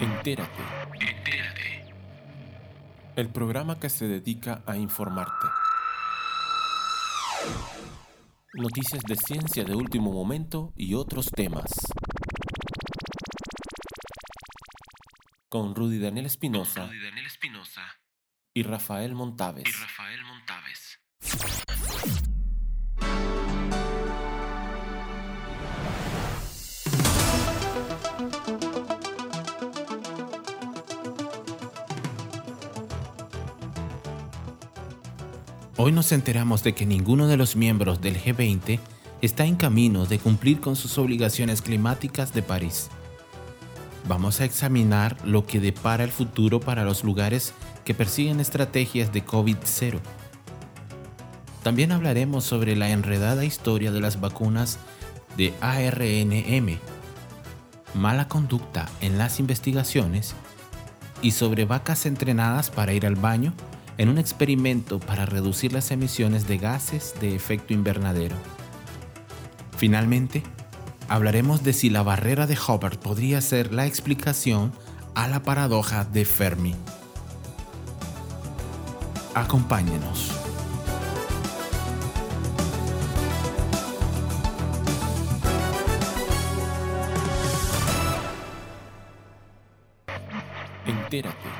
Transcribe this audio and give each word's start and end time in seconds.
Entérate. 0.00 0.62
Entérate. 1.00 1.94
El 3.16 3.28
programa 3.30 3.78
que 3.78 3.88
se 3.88 4.06
dedica 4.06 4.62
a 4.66 4.76
informarte. 4.76 5.46
Noticias 8.54 9.02
de 9.04 9.16
ciencia 9.16 9.64
de 9.64 9.74
último 9.74 10.12
momento 10.12 10.72
y 10.76 10.94
otros 10.94 11.30
temas. 11.30 11.70
Con 15.48 15.74
Rudy 15.74 15.98
Daniel 15.98 16.26
Espinosa 16.26 16.90
y 18.52 18.62
Rafael 18.62 19.14
Montaves. 19.14 19.64
y 19.68 19.70
Rafael 19.72 19.93
Hoy 35.86 35.92
nos 35.92 36.12
enteramos 36.12 36.62
de 36.62 36.74
que 36.74 36.86
ninguno 36.86 37.26
de 37.26 37.36
los 37.36 37.56
miembros 37.56 38.00
del 38.00 38.18
G20 38.18 38.78
está 39.20 39.44
en 39.44 39.54
camino 39.54 40.06
de 40.06 40.18
cumplir 40.18 40.58
con 40.58 40.76
sus 40.76 40.96
obligaciones 40.96 41.60
climáticas 41.60 42.32
de 42.32 42.40
París. 42.40 42.88
Vamos 44.08 44.40
a 44.40 44.46
examinar 44.46 45.18
lo 45.26 45.44
que 45.44 45.60
depara 45.60 46.02
el 46.02 46.10
futuro 46.10 46.58
para 46.58 46.84
los 46.84 47.04
lugares 47.04 47.52
que 47.84 47.92
persiguen 47.92 48.40
estrategias 48.40 49.12
de 49.12 49.26
COVID-0. 49.26 50.00
También 51.62 51.92
hablaremos 51.92 52.44
sobre 52.44 52.76
la 52.76 52.88
enredada 52.88 53.44
historia 53.44 53.92
de 53.92 54.00
las 54.00 54.22
vacunas 54.22 54.78
de 55.36 55.52
ARNM, 55.60 56.78
mala 57.92 58.26
conducta 58.26 58.88
en 59.02 59.18
las 59.18 59.38
investigaciones 59.38 60.34
y 61.20 61.32
sobre 61.32 61.66
vacas 61.66 62.06
entrenadas 62.06 62.70
para 62.70 62.94
ir 62.94 63.04
al 63.04 63.16
baño 63.16 63.52
en 63.98 64.08
un 64.08 64.18
experimento 64.18 64.98
para 64.98 65.26
reducir 65.26 65.72
las 65.72 65.90
emisiones 65.90 66.46
de 66.46 66.58
gases 66.58 67.14
de 67.20 67.34
efecto 67.34 67.72
invernadero. 67.72 68.36
Finalmente, 69.76 70.42
hablaremos 71.08 71.62
de 71.62 71.72
si 71.72 71.90
la 71.90 72.02
barrera 72.02 72.46
de 72.46 72.56
Hubbard 72.56 72.98
podría 72.98 73.40
ser 73.40 73.72
la 73.72 73.86
explicación 73.86 74.72
a 75.14 75.28
la 75.28 75.42
paradoja 75.42 76.04
de 76.04 76.24
Fermi. 76.24 76.74
Acompáñenos. 79.34 80.30
Entérate. 90.86 91.53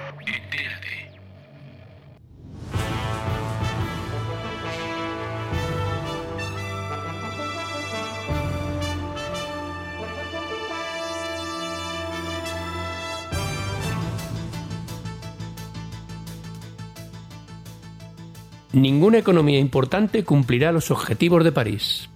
Ninguna 18.75 19.19
economía 19.19 19.61
importante 19.61 20.25
cumplirá 20.25 20.73
los 20.73 20.91
objetivos 20.91 21.45
de 21.45 21.53
París. 21.53 22.09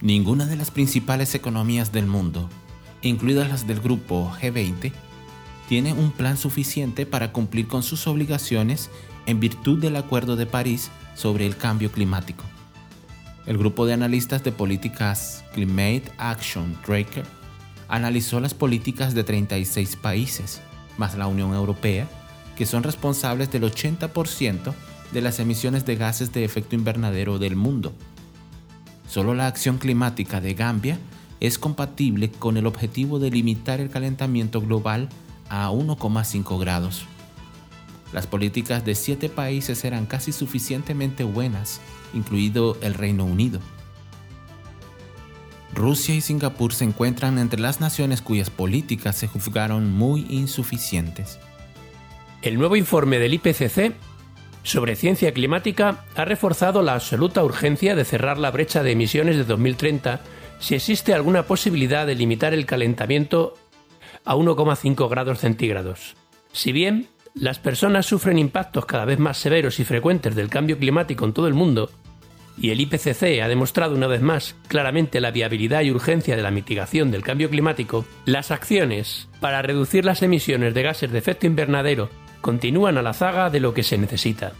Ninguna 0.00 0.46
de 0.46 0.56
las 0.56 0.72
principales 0.72 1.36
economías 1.36 1.92
del 1.92 2.06
mundo, 2.06 2.48
incluidas 3.00 3.48
las 3.48 3.68
del 3.68 3.78
grupo 3.78 4.32
G20, 4.42 4.90
tiene 5.68 5.92
un 5.92 6.10
plan 6.10 6.36
suficiente 6.36 7.06
para 7.06 7.30
cumplir 7.30 7.68
con 7.68 7.84
sus 7.84 8.08
obligaciones 8.08 8.90
en 9.26 9.38
virtud 9.38 9.78
del 9.78 9.94
Acuerdo 9.94 10.34
de 10.34 10.46
París 10.46 10.90
sobre 11.14 11.46
el 11.46 11.56
cambio 11.56 11.92
climático. 11.92 12.42
El 13.46 13.58
grupo 13.58 13.86
de 13.86 13.92
analistas 13.92 14.42
de 14.42 14.50
políticas 14.50 15.44
Climate 15.54 16.10
Action 16.18 16.76
Tracker 16.84 17.24
analizó 17.86 18.40
las 18.40 18.54
políticas 18.54 19.14
de 19.14 19.22
36 19.22 19.94
países, 19.94 20.60
más 20.96 21.16
la 21.16 21.28
Unión 21.28 21.54
Europea, 21.54 22.08
que 22.58 22.66
son 22.66 22.82
responsables 22.82 23.52
del 23.52 23.62
80% 23.62 24.74
de 25.12 25.20
las 25.20 25.38
emisiones 25.38 25.86
de 25.86 25.94
gases 25.94 26.32
de 26.32 26.44
efecto 26.44 26.74
invernadero 26.74 27.38
del 27.38 27.54
mundo. 27.54 27.92
Solo 29.08 29.32
la 29.32 29.46
acción 29.46 29.78
climática 29.78 30.40
de 30.40 30.54
Gambia 30.54 30.98
es 31.38 31.56
compatible 31.56 32.32
con 32.32 32.56
el 32.56 32.66
objetivo 32.66 33.20
de 33.20 33.30
limitar 33.30 33.80
el 33.80 33.90
calentamiento 33.90 34.60
global 34.60 35.08
a 35.48 35.70
1,5 35.70 36.58
grados. 36.58 37.04
Las 38.12 38.26
políticas 38.26 38.84
de 38.84 38.96
siete 38.96 39.28
países 39.28 39.84
eran 39.84 40.06
casi 40.06 40.32
suficientemente 40.32 41.22
buenas, 41.22 41.80
incluido 42.12 42.76
el 42.80 42.94
Reino 42.94 43.24
Unido. 43.24 43.60
Rusia 45.74 46.16
y 46.16 46.20
Singapur 46.22 46.74
se 46.74 46.82
encuentran 46.82 47.38
entre 47.38 47.60
las 47.60 47.80
naciones 47.80 48.20
cuyas 48.20 48.50
políticas 48.50 49.14
se 49.14 49.28
juzgaron 49.28 49.92
muy 49.92 50.26
insuficientes. 50.28 51.38
El 52.40 52.56
nuevo 52.56 52.76
informe 52.76 53.18
del 53.18 53.34
IPCC 53.34 53.94
sobre 54.62 54.94
ciencia 54.94 55.32
climática 55.32 56.04
ha 56.14 56.24
reforzado 56.24 56.82
la 56.82 56.94
absoluta 56.94 57.42
urgencia 57.42 57.96
de 57.96 58.04
cerrar 58.04 58.38
la 58.38 58.52
brecha 58.52 58.84
de 58.84 58.92
emisiones 58.92 59.36
de 59.36 59.44
2030 59.44 60.20
si 60.60 60.76
existe 60.76 61.14
alguna 61.14 61.44
posibilidad 61.44 62.06
de 62.06 62.14
limitar 62.14 62.54
el 62.54 62.64
calentamiento 62.64 63.54
a 64.24 64.36
1,5 64.36 65.08
grados 65.08 65.40
centígrados. 65.40 66.14
Si 66.52 66.70
bien 66.70 67.08
las 67.34 67.58
personas 67.58 68.06
sufren 68.06 68.38
impactos 68.38 68.86
cada 68.86 69.04
vez 69.04 69.18
más 69.18 69.38
severos 69.38 69.80
y 69.80 69.84
frecuentes 69.84 70.36
del 70.36 70.48
cambio 70.48 70.78
climático 70.78 71.24
en 71.24 71.32
todo 71.32 71.48
el 71.48 71.54
mundo, 71.54 71.90
y 72.56 72.70
el 72.70 72.80
IPCC 72.80 73.40
ha 73.42 73.48
demostrado 73.48 73.94
una 73.94 74.08
vez 74.08 74.20
más 74.20 74.56
claramente 74.68 75.20
la 75.20 75.30
viabilidad 75.30 75.82
y 75.82 75.90
urgencia 75.90 76.36
de 76.36 76.42
la 76.42 76.50
mitigación 76.50 77.10
del 77.10 77.22
cambio 77.22 77.50
climático, 77.50 78.04
las 78.26 78.50
acciones 78.50 79.28
para 79.40 79.62
reducir 79.62 80.04
las 80.04 80.22
emisiones 80.22 80.74
de 80.74 80.82
gases 80.82 81.12
de 81.12 81.18
efecto 81.18 81.46
invernadero 81.46 82.10
continúan 82.40 82.98
a 82.98 83.02
la 83.02 83.14
zaga 83.14 83.50
de 83.50 83.60
lo 83.60 83.74
que 83.74 83.82
se 83.82 83.98
necesita. 83.98 84.52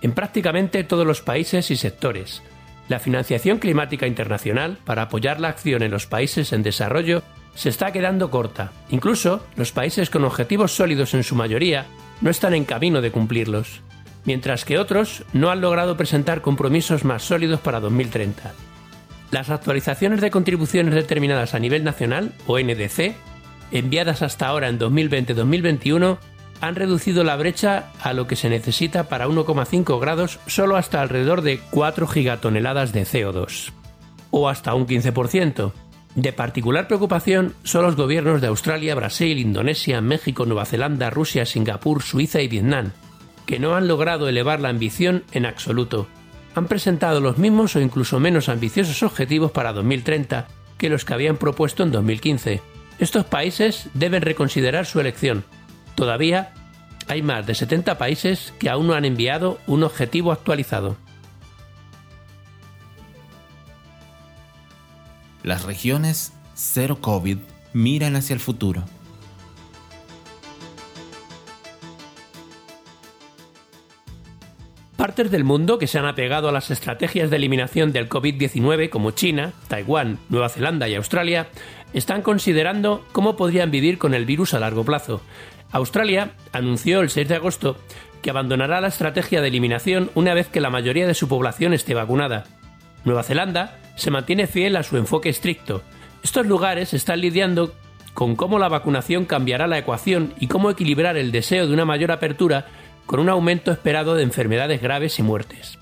En 0.00 0.12
prácticamente 0.12 0.84
todos 0.84 1.06
los 1.06 1.22
países 1.22 1.70
y 1.70 1.76
sectores, 1.76 2.42
la 2.88 2.98
financiación 2.98 3.58
climática 3.58 4.06
internacional 4.06 4.78
para 4.84 5.02
apoyar 5.02 5.40
la 5.40 5.48
acción 5.48 5.82
en 5.82 5.90
los 5.90 6.06
países 6.06 6.52
en 6.52 6.62
desarrollo 6.62 7.22
se 7.54 7.68
está 7.68 7.92
quedando 7.92 8.30
corta. 8.30 8.72
Incluso 8.90 9.44
los 9.56 9.72
países 9.72 10.10
con 10.10 10.24
objetivos 10.24 10.72
sólidos 10.72 11.12
en 11.14 11.24
su 11.24 11.34
mayoría 11.34 11.86
no 12.20 12.30
están 12.30 12.54
en 12.54 12.64
camino 12.64 13.00
de 13.00 13.10
cumplirlos, 13.10 13.82
mientras 14.24 14.64
que 14.64 14.78
otros 14.78 15.24
no 15.32 15.50
han 15.50 15.60
logrado 15.60 15.96
presentar 15.96 16.40
compromisos 16.40 17.04
más 17.04 17.24
sólidos 17.24 17.60
para 17.60 17.80
2030. 17.80 18.52
Las 19.30 19.50
actualizaciones 19.50 20.20
de 20.20 20.30
contribuciones 20.30 20.94
determinadas 20.94 21.54
a 21.54 21.58
nivel 21.58 21.84
nacional, 21.84 22.32
o 22.46 22.58
NDC, 22.58 23.14
enviadas 23.72 24.22
hasta 24.22 24.46
ahora 24.46 24.68
en 24.68 24.78
2020-2021, 24.78 26.18
han 26.60 26.74
reducido 26.74 27.24
la 27.24 27.36
brecha 27.36 27.90
a 28.00 28.12
lo 28.12 28.26
que 28.26 28.36
se 28.36 28.48
necesita 28.48 29.08
para 29.08 29.28
1,5 29.28 30.00
grados 30.00 30.40
solo 30.46 30.76
hasta 30.76 31.00
alrededor 31.00 31.42
de 31.42 31.60
4 31.70 32.06
gigatoneladas 32.06 32.92
de 32.92 33.02
CO2, 33.02 33.72
o 34.30 34.48
hasta 34.48 34.74
un 34.74 34.86
15%. 34.86 35.72
De 36.14 36.32
particular 36.32 36.88
preocupación 36.88 37.54
son 37.62 37.84
los 37.84 37.96
gobiernos 37.96 38.40
de 38.40 38.48
Australia, 38.48 38.94
Brasil, 38.94 39.38
Indonesia, 39.38 40.00
México, 40.00 40.46
Nueva 40.46 40.64
Zelanda, 40.64 41.10
Rusia, 41.10 41.46
Singapur, 41.46 42.02
Suiza 42.02 42.40
y 42.40 42.48
Vietnam, 42.48 42.92
que 43.46 43.58
no 43.58 43.76
han 43.76 43.86
logrado 43.86 44.28
elevar 44.28 44.60
la 44.60 44.68
ambición 44.68 45.24
en 45.32 45.46
absoluto. 45.46 46.08
Han 46.54 46.66
presentado 46.66 47.20
los 47.20 47.38
mismos 47.38 47.76
o 47.76 47.80
incluso 47.80 48.18
menos 48.18 48.48
ambiciosos 48.48 49.02
objetivos 49.02 49.52
para 49.52 49.72
2030 49.72 50.48
que 50.76 50.88
los 50.88 51.04
que 51.04 51.14
habían 51.14 51.36
propuesto 51.36 51.82
en 51.82 51.92
2015. 51.92 52.62
Estos 52.98 53.24
países 53.24 53.88
deben 53.94 54.22
reconsiderar 54.22 54.86
su 54.86 54.98
elección. 54.98 55.44
Todavía 55.94 56.52
hay 57.08 57.22
más 57.22 57.46
de 57.46 57.54
70 57.54 57.98
países 57.98 58.52
que 58.58 58.68
aún 58.68 58.86
no 58.86 58.94
han 58.94 59.04
enviado 59.04 59.58
un 59.66 59.82
objetivo 59.82 60.30
actualizado. 60.30 60.96
Las 65.42 65.64
regiones 65.64 66.34
cero 66.54 66.98
COVID 67.00 67.38
miran 67.72 68.16
hacia 68.16 68.34
el 68.34 68.40
futuro. 68.40 68.84
Partes 74.96 75.30
del 75.30 75.44
mundo 75.44 75.78
que 75.78 75.86
se 75.86 75.98
han 75.98 76.06
apegado 76.06 76.48
a 76.48 76.52
las 76.52 76.70
estrategias 76.72 77.30
de 77.30 77.36
eliminación 77.36 77.92
del 77.92 78.08
COVID-19 78.08 78.90
como 78.90 79.12
China, 79.12 79.52
Taiwán, 79.68 80.18
Nueva 80.28 80.48
Zelanda 80.48 80.88
y 80.88 80.96
Australia 80.96 81.48
están 81.92 82.20
considerando 82.22 83.06
cómo 83.12 83.36
podrían 83.36 83.70
vivir 83.70 83.96
con 83.98 84.12
el 84.12 84.26
virus 84.26 84.54
a 84.54 84.60
largo 84.60 84.84
plazo. 84.84 85.22
Australia 85.70 86.32
anunció 86.52 87.00
el 87.00 87.10
6 87.10 87.28
de 87.28 87.34
agosto 87.36 87.76
que 88.22 88.30
abandonará 88.30 88.80
la 88.80 88.88
estrategia 88.88 89.40
de 89.40 89.48
eliminación 89.48 90.10
una 90.14 90.34
vez 90.34 90.48
que 90.48 90.60
la 90.60 90.70
mayoría 90.70 91.06
de 91.06 91.14
su 91.14 91.28
población 91.28 91.72
esté 91.72 91.94
vacunada. 91.94 92.44
Nueva 93.04 93.22
Zelanda 93.22 93.78
se 93.96 94.10
mantiene 94.10 94.46
fiel 94.46 94.76
a 94.76 94.82
su 94.82 94.96
enfoque 94.96 95.28
estricto. 95.28 95.82
Estos 96.22 96.46
lugares 96.46 96.94
están 96.94 97.20
lidiando 97.20 97.74
con 98.14 98.34
cómo 98.34 98.58
la 98.58 98.68
vacunación 98.68 99.26
cambiará 99.26 99.66
la 99.66 99.78
ecuación 99.78 100.34
y 100.40 100.48
cómo 100.48 100.70
equilibrar 100.70 101.16
el 101.16 101.30
deseo 101.30 101.66
de 101.66 101.74
una 101.74 101.84
mayor 101.84 102.10
apertura 102.10 102.66
con 103.06 103.20
un 103.20 103.28
aumento 103.28 103.70
esperado 103.70 104.14
de 104.14 104.24
enfermedades 104.24 104.82
graves 104.82 105.18
y 105.18 105.22
muertes. 105.22 105.78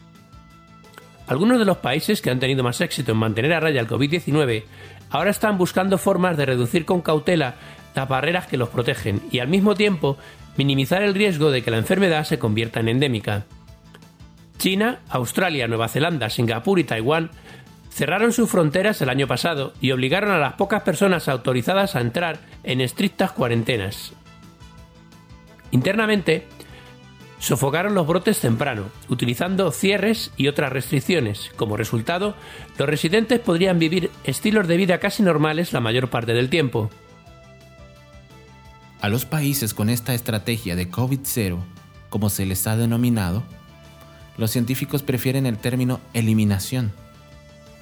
Algunos 1.27 1.59
de 1.59 1.65
los 1.65 1.79
países 1.79 2.21
que 2.21 2.31
han 2.31 2.39
tenido 2.39 2.63
más 2.63 2.81
éxito 2.81 3.13
en 3.13 3.19
mantener 3.19 3.53
a 3.53 3.61
raya 3.61 3.81
el 3.81 3.89
COVID-19 3.89 4.65
ahora 5.11 5.31
están 5.31 5.59
buscando 5.59 5.99
formas 5.99 6.37
de 6.37 6.47
reducir 6.47 6.85
con 6.85 7.01
cautela 7.01 7.55
las 7.97 8.09
barreras 8.09 8.47
que 8.47 8.59
los 8.59 8.69
protegen 8.69 9.23
y 9.33 9.41
al 9.41 9.49
mismo 9.49 9.75
tiempo 9.75 10.17
minimizar 10.57 11.03
el 11.03 11.15
riesgo 11.15 11.51
de 11.51 11.63
que 11.63 11.71
la 11.71 11.79
enfermedad 11.79 12.25
se 12.25 12.39
convierta 12.39 12.81
en 12.81 12.89
endémica. 12.89 13.47
China, 14.59 15.01
Australia, 15.09 15.67
Nueva 15.67 15.89
Zelanda, 15.89 16.31
Singapur 16.31 16.79
y 16.79 16.85
Taiwán 16.85 17.31
cerraron 17.91 18.33
sus 18.33 18.51
fronteras 18.51 19.01
el 19.01 19.09
año 19.09 19.27
pasado 19.27 19.73
y 19.81 19.93
obligaron 19.93 20.31
a 20.31 20.39
las 20.39 20.55
pocas 20.55 20.83
personas 20.83 21.29
autorizadas 21.29 21.97
a 21.97 22.01
entrar 22.01 22.39
en 22.63 22.81
estrictas 22.81 23.33
cuarentenas. 23.33 24.13
Internamente, 25.71 26.47
sofocaron 27.39 27.95
los 27.95 28.07
brotes 28.07 28.41
temprano, 28.41 28.85
utilizando 29.09 29.71
cierres 29.71 30.33
y 30.37 30.49
otras 30.49 30.73
restricciones. 30.73 31.51
Como 31.57 31.77
resultado, 31.77 32.35
los 32.79 32.89
residentes 32.89 33.41
podrían 33.41 33.79
vivir 33.79 34.11
estilos 34.25 34.69
de 34.69 34.77
vida 34.77 34.99
casi 34.99 35.23
normales 35.23 35.73
la 35.73 35.81
mayor 35.81 36.09
parte 36.09 36.35
del 36.35 36.51
tiempo. 36.51 36.91
A 39.07 39.09
los 39.09 39.25
países 39.25 39.73
con 39.73 39.89
esta 39.89 40.15
estrategia 40.15 40.75
de 40.75 40.91
COVID-0, 40.91 41.61
como 42.11 42.29
se 42.29 42.45
les 42.45 42.67
ha 42.67 42.77
denominado, 42.77 43.45
los 44.37 44.51
científicos 44.51 45.05
prefieren 45.05 45.47
el 45.47 45.59
término 45.59 46.01
eliminación. 46.13 46.91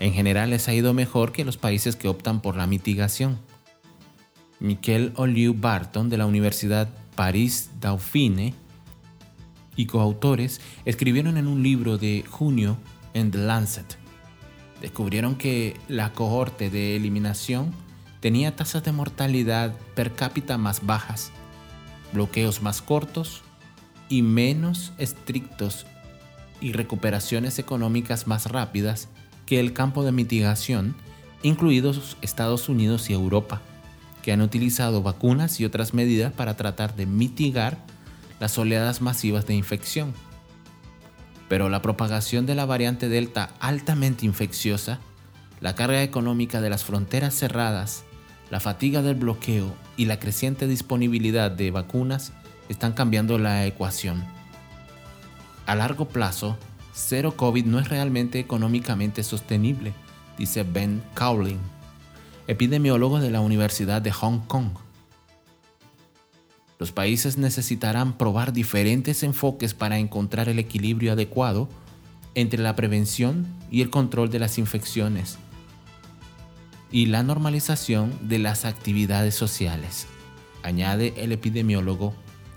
En 0.00 0.12
general 0.12 0.50
les 0.50 0.69
ha 0.69 0.75
ido 0.75 0.93
mejor 0.93 1.32
que 1.32 1.47
los 1.47 1.56
países 1.56 1.97
que 1.97 2.09
optan 2.09 2.43
por 2.43 2.56
la 2.56 2.67
mitigación. 2.67 3.38
Miquel 4.61 5.15
Oliu 5.17 5.55
Barton 5.55 6.11
de 6.11 6.19
la 6.19 6.26
Universidad 6.26 6.91
Paris 7.15 7.70
Dauphine 7.81 8.53
y 9.77 9.87
coautores 9.87 10.61
escribieron 10.85 11.38
en 11.38 11.47
un 11.47 11.62
libro 11.62 11.97
de 11.97 12.23
junio 12.29 12.77
en 13.15 13.31
The 13.31 13.38
Lancet. 13.38 13.97
Descubrieron 14.82 15.37
que 15.37 15.75
la 15.88 16.12
cohorte 16.12 16.69
de 16.69 16.97
eliminación 16.97 17.73
tenía 18.25 18.56
tasas 18.56 18.82
de 18.82 18.91
mortalidad 18.91 19.75
per 19.94 20.15
cápita 20.15 20.56
más 20.56 20.87
bajas, 20.87 21.31
bloqueos 22.15 22.62
más 22.62 22.81
cortos 22.81 23.43
y 24.09 24.23
menos 24.23 24.94
estrictos 24.97 25.85
y 26.59 26.73
recuperaciones 26.73 27.59
económicas 27.59 28.26
más 28.26 28.47
rápidas 28.47 29.11
que 29.44 29.61
el 29.61 29.75
campo 29.75 30.05
de 30.05 30.12
mitigación, 30.12 30.97
incluidos 31.43 32.17
Estados 32.23 32.71
Unidos 32.71 33.11
y 33.11 33.12
Europa, 33.12 33.61
que 34.23 34.32
han 34.32 34.41
utilizado 34.41 35.03
vacunas 35.03 35.61
y 35.61 35.67
otras 35.67 35.93
medidas 35.93 36.32
para 36.32 36.56
tratar 36.56 36.97
de 36.97 37.05
mitigar 37.05 37.77
las 38.41 38.56
oleadas 38.56 39.03
masivas 39.03 39.47
de 39.47 39.53
infección. 39.55 40.15
Pero 41.50 41.69
la 41.69 41.82
propagación 41.82 42.47
de 42.47 42.55
la 42.55 42.65
variante 42.65 43.11
Delta 43.11 43.50
altamente 43.61 44.25
infecciosa, 44.25 44.99
la 45.61 45.75
carga 45.75 46.03
económica 46.03 46.62
de 46.62 46.70
las 46.70 46.85
fronteras 46.85 47.35
cerradas, 47.35 48.05
la 48.50 48.61
fatiga 48.61 49.02
del 49.02 49.14
bloqueo 49.14 49.75
y 49.96 50.05
la 50.06 50.19
creciente 50.19 50.67
disponibilidad 50.67 51.50
de 51.50 51.70
vacunas 51.70 52.32
están 52.69 52.93
cambiando 52.93 53.38
la 53.38 53.67
ecuación. 53.67 54.25
A 55.67 55.75
largo 55.75 56.08
plazo, 56.08 56.58
cero 56.93 57.35
COVID 57.37 57.64
no 57.64 57.79
es 57.79 57.88
realmente 57.88 58.38
económicamente 58.38 59.23
sostenible, 59.23 59.94
dice 60.38 60.62
Ben 60.62 61.02
Cowling, 61.14 61.58
epidemiólogo 62.46 63.20
de 63.20 63.31
la 63.31 63.41
Universidad 63.41 64.02
de 64.02 64.12
Hong 64.12 64.41
Kong. 64.46 64.70
Los 66.79 66.93
países 66.93 67.38
necesitarán 67.38 68.19
probar 68.19 68.52
diferentes 68.52 69.23
enfoques 69.23 69.75
para 69.75 69.99
encontrar 69.99 70.49
el 70.49 70.58
equilibrio 70.58 71.12
adecuado 71.12 71.69
entre 72.35 72.62
la 72.62 72.76
prevención 72.76 73.46
y 73.70 73.81
el 73.81 73.91
control 73.91 74.29
de 74.29 74.41
las 74.41 74.58
infecciones 74.58 75.38
y 76.94 77.06
la 77.06 77.25
normalización 77.25 78.17
de 78.29 78.38
las 78.38 78.64
actividades 78.64 79.35
sociales, 79.35 80.06
añade 80.62 81.12
el 81.17 81.32
epidemiólogo 81.32 82.14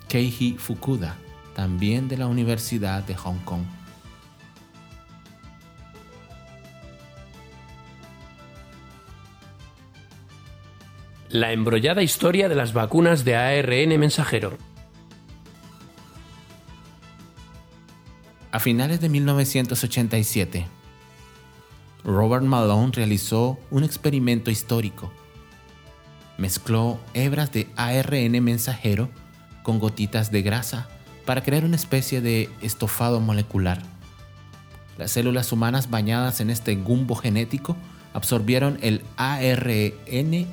Keiji 0.10 0.58
Fukuda, 0.60 1.18
también 1.56 2.08
de 2.08 2.18
la 2.18 2.28
Universidad 2.28 3.02
de 3.02 3.16
Hong 3.16 3.40
Kong. 3.40 3.64
La 11.30 11.52
embrollada 11.52 12.04
historia 12.04 12.48
de 12.48 12.54
las 12.54 12.74
vacunas 12.74 13.26
de 13.26 13.36
ARN 13.36 14.00
mensajero. 14.00 14.56
A 18.52 18.60
finales 18.60 19.02
de 19.02 19.10
1987, 19.10 20.77
Robert 22.08 22.46
Malone 22.46 22.94
realizó 22.94 23.60
un 23.70 23.84
experimento 23.84 24.50
histórico. 24.50 25.12
Mezcló 26.38 27.02
hebras 27.14 27.52
de 27.52 27.68
ARN 27.76 28.42
mensajero 28.42 29.10
con 29.62 29.78
gotitas 29.78 30.32
de 30.32 30.42
grasa 30.42 30.88
para 31.26 31.44
crear 31.44 31.66
una 31.66 31.76
especie 31.76 32.22
de 32.22 32.50
estofado 32.62 33.20
molecular. 33.20 33.84
Las 34.98 35.12
células 35.12 35.52
humanas 35.52 35.90
bañadas 35.90 36.40
en 36.40 36.50
este 36.50 36.78
gumbo 36.78 37.14
genético 37.16 37.76
absorbieron 38.14 38.80
el 38.82 39.02
ARNM 39.18 40.48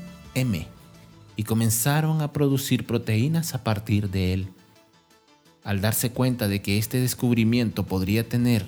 y 1.37 1.43
comenzaron 1.45 2.21
a 2.21 2.33
producir 2.33 2.85
proteínas 2.85 3.55
a 3.55 3.63
partir 3.63 4.11
de 4.11 4.33
él. 4.33 4.49
Al 5.63 5.81
darse 5.81 6.11
cuenta 6.11 6.49
de 6.49 6.61
que 6.63 6.79
este 6.79 6.99
descubrimiento 6.99 7.87
podría 7.87 8.29
tener 8.29 8.67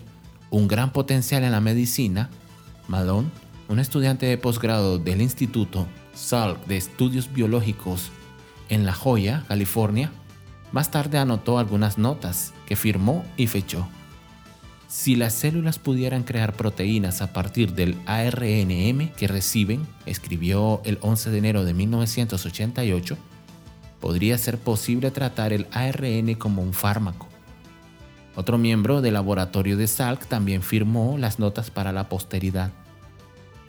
un 0.51 0.69
gran 0.69 0.93
potencial 0.93 1.43
en 1.43 1.51
la 1.51 1.61
medicina, 1.61 2.31
Malone, 2.89 3.29
un 3.69 3.79
estudiante 3.79 4.27
de 4.27 4.39
posgrado 4.39 4.99
del 4.99 5.21
Instituto 5.21 5.87
Salk 6.15 6.67
de 6.67 6.77
Estudios 6.77 7.33
Biológicos 7.33 8.11
en 8.69 8.87
La 8.87 8.93
Joya, 8.93 9.45
California, 9.49 10.11
más 10.73 10.91
tarde 10.91 11.19
anotó 11.19 11.59
algunas 11.59 11.99
notas 11.99 12.53
que 12.67 12.77
firmó 12.77 13.25
y 13.37 13.47
fechó. 13.47 13.87
Si 14.89 15.17
las 15.17 15.35
células 15.35 15.79
pudieran 15.79 16.23
crear 16.23 16.53
proteínas 16.53 17.21
a 17.21 17.33
partir 17.33 17.75
del 17.75 17.97
ARNM 18.07 19.13
que 19.17 19.27
reciben, 19.29 19.87
escribió 20.07 20.81
el 20.85 20.99
11 21.01 21.31
de 21.31 21.39
enero 21.39 21.65
de 21.65 21.75
1988, 21.75 23.17
podría 24.01 24.39
ser 24.39 24.59
posible 24.59 25.11
tratar 25.11 25.53
el 25.53 25.67
ARN 25.73 26.35
como 26.35 26.63
un 26.63 26.73
fármaco. 26.73 27.29
Otro 28.37 28.59
miembro 28.59 29.01
del 29.01 29.15
laboratorio 29.15 29.79
de 29.79 29.87
Salk 29.87 30.27
también 30.27 30.63
firmó 30.63 31.17
las 31.17 31.39
notas 31.39 31.71
para 31.71 31.91
la 31.91 32.11
posteridad. 32.11 32.71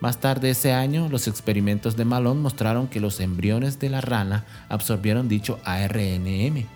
Más 0.00 0.18
tarde 0.18 0.50
ese 0.50 0.74
año, 0.74 1.08
los 1.08 1.26
experimentos 1.26 1.96
de 1.96 2.04
Malone 2.04 2.42
mostraron 2.42 2.86
que 2.86 3.00
los 3.00 3.18
embriones 3.18 3.78
de 3.78 3.88
la 3.88 4.02
rana 4.02 4.44
absorbieron 4.68 5.26
dicho 5.26 5.58
ARNM. 5.64 6.66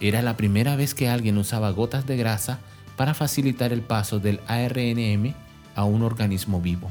Era 0.00 0.22
la 0.22 0.36
primera 0.36 0.76
vez 0.76 0.94
que 0.94 1.08
alguien 1.08 1.36
usaba 1.36 1.70
gotas 1.70 2.06
de 2.06 2.16
grasa 2.16 2.60
para 2.96 3.12
facilitar 3.12 3.72
el 3.72 3.82
paso 3.82 4.20
del 4.20 4.40
ARNM 4.46 5.34
a 5.74 5.84
un 5.84 6.02
organismo 6.02 6.60
vivo. 6.60 6.90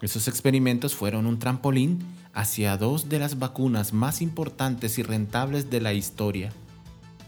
Esos 0.00 0.28
experimentos 0.28 0.94
fueron 0.94 1.26
un 1.26 1.38
trampolín 1.38 1.98
hacia 2.32 2.76
dos 2.76 3.08
de 3.08 3.18
las 3.18 3.38
vacunas 3.38 3.92
más 3.92 4.22
importantes 4.22 4.98
y 4.98 5.02
rentables 5.02 5.70
de 5.70 5.80
la 5.80 5.92
historia. 5.92 6.52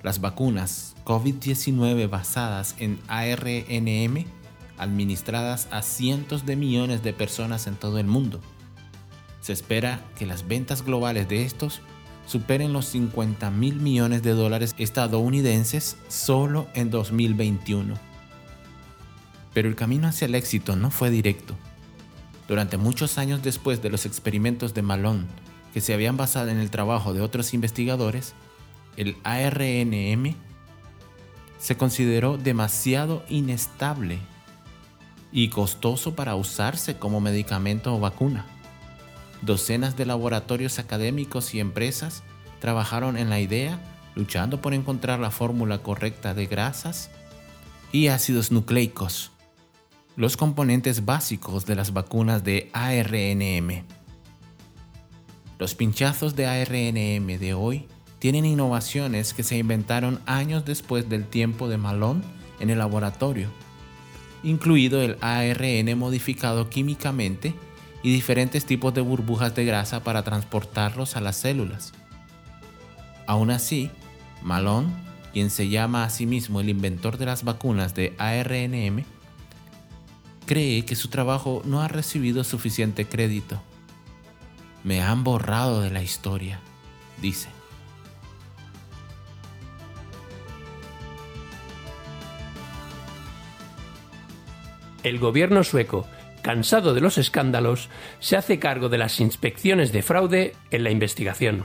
Las 0.02 0.20
vacunas 0.20 0.94
COVID-19 1.04 2.08
basadas 2.08 2.74
en 2.78 3.00
ARNM 3.08 4.24
administradas 4.78 5.68
a 5.70 5.82
cientos 5.82 6.44
de 6.44 6.56
millones 6.56 7.02
de 7.02 7.12
personas 7.12 7.66
en 7.66 7.76
todo 7.76 7.98
el 7.98 8.06
mundo. 8.06 8.40
Se 9.40 9.52
espera 9.52 10.00
que 10.16 10.26
las 10.26 10.46
ventas 10.46 10.84
globales 10.84 11.28
de 11.28 11.44
estos 11.44 11.80
superen 12.26 12.72
los 12.72 12.86
50 12.86 13.50
mil 13.50 13.76
millones 13.76 14.22
de 14.22 14.32
dólares 14.32 14.74
estadounidenses 14.78 15.96
solo 16.08 16.68
en 16.74 16.90
2021. 16.90 17.94
Pero 19.52 19.68
el 19.68 19.74
camino 19.74 20.08
hacia 20.08 20.26
el 20.26 20.34
éxito 20.34 20.76
no 20.76 20.90
fue 20.90 21.10
directo. 21.10 21.56
Durante 22.48 22.76
muchos 22.76 23.18
años 23.18 23.42
después 23.42 23.82
de 23.82 23.90
los 23.90 24.06
experimentos 24.06 24.74
de 24.74 24.82
Malone, 24.82 25.26
que 25.72 25.80
se 25.80 25.94
habían 25.94 26.16
basado 26.16 26.50
en 26.50 26.58
el 26.58 26.70
trabajo 26.70 27.14
de 27.14 27.20
otros 27.20 27.54
investigadores, 27.54 28.34
el 28.96 29.16
ARNM 29.24 30.34
se 31.58 31.76
consideró 31.76 32.36
demasiado 32.38 33.24
inestable 33.28 34.18
y 35.32 35.48
costoso 35.48 36.14
para 36.14 36.34
usarse 36.34 36.98
como 36.98 37.20
medicamento 37.20 37.94
o 37.94 38.00
vacuna. 38.00 38.44
Docenas 39.40 39.96
de 39.96 40.06
laboratorios 40.06 40.78
académicos 40.78 41.54
y 41.54 41.60
empresas 41.60 42.22
trabajaron 42.60 43.16
en 43.16 43.30
la 43.30 43.40
idea, 43.40 43.80
luchando 44.14 44.60
por 44.60 44.74
encontrar 44.74 45.18
la 45.18 45.30
fórmula 45.30 45.78
correcta 45.78 46.34
de 46.34 46.46
grasas 46.46 47.10
y 47.90 48.08
ácidos 48.08 48.52
nucleicos. 48.52 49.31
Los 50.16 50.36
componentes 50.36 51.06
básicos 51.06 51.64
de 51.64 51.74
las 51.74 51.92
vacunas 51.94 52.44
de 52.44 52.70
ARNM. 52.74 53.84
Los 55.58 55.74
pinchazos 55.74 56.36
de 56.36 56.46
ARNM 56.46 57.38
de 57.38 57.54
hoy 57.54 57.88
tienen 58.18 58.44
innovaciones 58.44 59.32
que 59.32 59.42
se 59.42 59.56
inventaron 59.56 60.20
años 60.26 60.64
después 60.64 61.08
del 61.08 61.26
tiempo 61.26 61.68
de 61.68 61.78
Malone 61.78 62.22
en 62.60 62.68
el 62.68 62.78
laboratorio, 62.78 63.48
incluido 64.42 65.00
el 65.00 65.16
ARN 65.22 65.98
modificado 65.98 66.68
químicamente 66.68 67.54
y 68.02 68.12
diferentes 68.12 68.66
tipos 68.66 68.92
de 68.92 69.00
burbujas 69.00 69.54
de 69.54 69.64
grasa 69.64 70.04
para 70.04 70.24
transportarlos 70.24 71.16
a 71.16 71.20
las 71.22 71.36
células. 71.36 71.94
Aún 73.26 73.50
así, 73.50 73.90
Malone, 74.42 74.92
quien 75.32 75.48
se 75.48 75.68
llama 75.68 76.04
a 76.04 76.10
sí 76.10 76.26
mismo 76.26 76.60
el 76.60 76.68
inventor 76.68 77.16
de 77.16 77.26
las 77.26 77.44
vacunas 77.44 77.94
de 77.94 78.14
ARNM, 78.18 79.04
cree 80.52 80.84
que 80.84 80.96
su 80.96 81.08
trabajo 81.08 81.62
no 81.64 81.80
ha 81.80 81.88
recibido 81.88 82.44
suficiente 82.44 83.06
crédito. 83.06 83.62
Me 84.84 85.00
han 85.00 85.24
borrado 85.24 85.80
de 85.80 85.88
la 85.88 86.02
historia, 86.02 86.60
dice. 87.22 87.48
El 95.02 95.18
gobierno 95.18 95.64
sueco, 95.64 96.06
cansado 96.42 96.92
de 96.92 97.00
los 97.00 97.16
escándalos, 97.16 97.88
se 98.20 98.36
hace 98.36 98.58
cargo 98.58 98.90
de 98.90 98.98
las 98.98 99.20
inspecciones 99.20 99.90
de 99.90 100.02
fraude 100.02 100.54
en 100.70 100.84
la 100.84 100.90
investigación. 100.90 101.64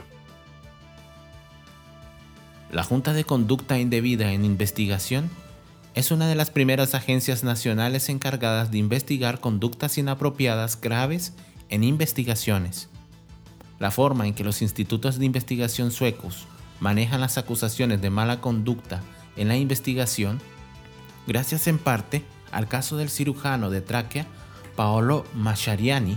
La 2.72 2.84
Junta 2.84 3.12
de 3.12 3.24
Conducta 3.24 3.78
Indebida 3.78 4.32
en 4.32 4.46
Investigación 4.46 5.28
es 5.98 6.12
una 6.12 6.28
de 6.28 6.36
las 6.36 6.50
primeras 6.50 6.94
agencias 6.94 7.42
nacionales 7.42 8.08
encargadas 8.08 8.70
de 8.70 8.78
investigar 8.78 9.40
conductas 9.40 9.98
inapropiadas 9.98 10.80
graves 10.80 11.32
en 11.70 11.82
investigaciones. 11.82 12.88
La 13.80 13.90
forma 13.90 14.28
en 14.28 14.34
que 14.34 14.44
los 14.44 14.62
institutos 14.62 15.18
de 15.18 15.26
investigación 15.26 15.90
suecos 15.90 16.46
manejan 16.78 17.20
las 17.20 17.36
acusaciones 17.36 18.00
de 18.00 18.10
mala 18.10 18.40
conducta 18.40 19.02
en 19.36 19.48
la 19.48 19.56
investigación, 19.56 20.40
gracias 21.26 21.66
en 21.66 21.78
parte 21.78 22.22
al 22.52 22.68
caso 22.68 22.96
del 22.96 23.10
cirujano 23.10 23.68
de 23.68 23.80
tráquea 23.80 24.24
Paolo 24.76 25.24
Machariani. 25.34 26.16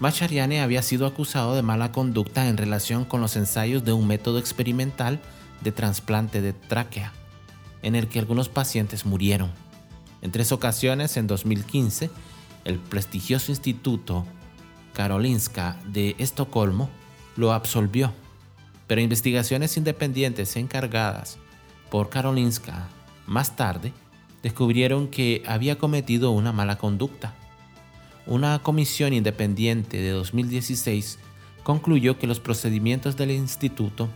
Machariani 0.00 0.58
había 0.58 0.82
sido 0.82 1.06
acusado 1.06 1.54
de 1.54 1.62
mala 1.62 1.92
conducta 1.92 2.48
en 2.48 2.56
relación 2.56 3.04
con 3.04 3.20
los 3.20 3.36
ensayos 3.36 3.84
de 3.84 3.92
un 3.92 4.08
método 4.08 4.40
experimental 4.40 5.20
de 5.60 5.70
trasplante 5.70 6.40
de 6.40 6.52
tráquea, 6.52 7.12
en 7.82 7.94
el 7.94 8.08
que 8.08 8.18
algunos 8.18 8.48
pacientes 8.48 9.06
murieron. 9.06 9.50
En 10.22 10.32
tres 10.32 10.52
ocasiones, 10.52 11.16
en 11.16 11.26
2015, 11.26 12.10
el 12.64 12.78
prestigioso 12.78 13.52
instituto 13.52 14.26
Karolinska 14.92 15.78
de 15.86 16.14
Estocolmo 16.18 16.90
lo 17.36 17.52
absolvió, 17.52 18.12
pero 18.86 19.00
investigaciones 19.00 19.76
independientes 19.76 20.56
encargadas 20.56 21.38
por 21.90 22.10
Karolinska 22.10 22.88
más 23.26 23.56
tarde 23.56 23.92
descubrieron 24.42 25.08
que 25.08 25.42
había 25.46 25.78
cometido 25.78 26.30
una 26.32 26.52
mala 26.52 26.76
conducta. 26.76 27.34
Una 28.26 28.60
comisión 28.60 29.12
independiente 29.12 29.98
de 29.98 30.10
2016 30.10 31.18
concluyó 31.62 32.18
que 32.18 32.26
los 32.26 32.40
procedimientos 32.40 33.16
del 33.16 33.30
instituto 33.30 34.08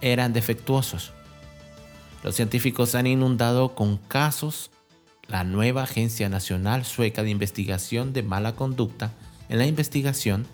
eran 0.00 0.32
defectuosos. 0.32 1.12
Los 2.24 2.36
científicos 2.36 2.94
han 2.94 3.06
inundado 3.06 3.74
con 3.74 3.98
casos 3.98 4.70
la 5.28 5.44
nueva 5.44 5.82
Agencia 5.82 6.30
Nacional 6.30 6.86
Sueca 6.86 7.22
de 7.22 7.28
Investigación 7.28 8.14
de 8.14 8.22
Mala 8.22 8.56
Conducta 8.56 9.12
en 9.50 9.58
la 9.58 9.66
investigación 9.66 10.46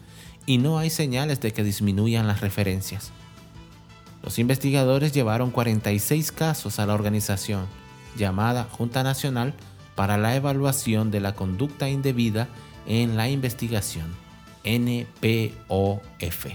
y 0.47 0.59
no 0.59 0.79
hay 0.79 0.91
señales 0.91 1.41
de 1.41 1.53
que 1.53 1.63
disminuyan 1.63 2.27
las 2.27 2.41
referencias. 2.41 3.13
Los 4.25 4.41
investigadores 4.41 5.13
llevaron 5.13 5.53
46 5.53 6.33
casos 6.33 6.81
a 6.81 6.87
la 6.87 6.95
organización 6.95 7.67
llamada 8.17 8.65
Junta 8.65 9.05
Nacional 9.05 9.55
para 9.95 10.19
la 10.19 10.35
Evaluación 10.35 11.13
de 11.13 11.21
la 11.21 11.37
Conducta 11.37 11.89
Indebida 11.89 12.49
en 12.87 13.17
la 13.17 13.29
Investigación, 13.29 14.07
NPOF, 14.65 16.47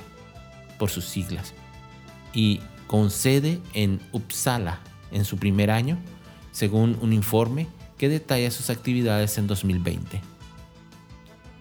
por 0.77 0.89
sus 0.89 1.05
siglas, 1.05 1.53
y 2.33 2.59
con 2.87 3.09
sede 3.11 3.61
en 3.73 4.01
Uppsala 4.11 4.81
en 5.11 5.25
su 5.25 5.37
primer 5.37 5.71
año, 5.71 5.97
según 6.51 6.97
un 7.01 7.13
informe 7.13 7.67
que 7.97 8.09
detalla 8.09 8.51
sus 8.51 8.69
actividades 8.69 9.37
en 9.37 9.47
2020. 9.47 10.21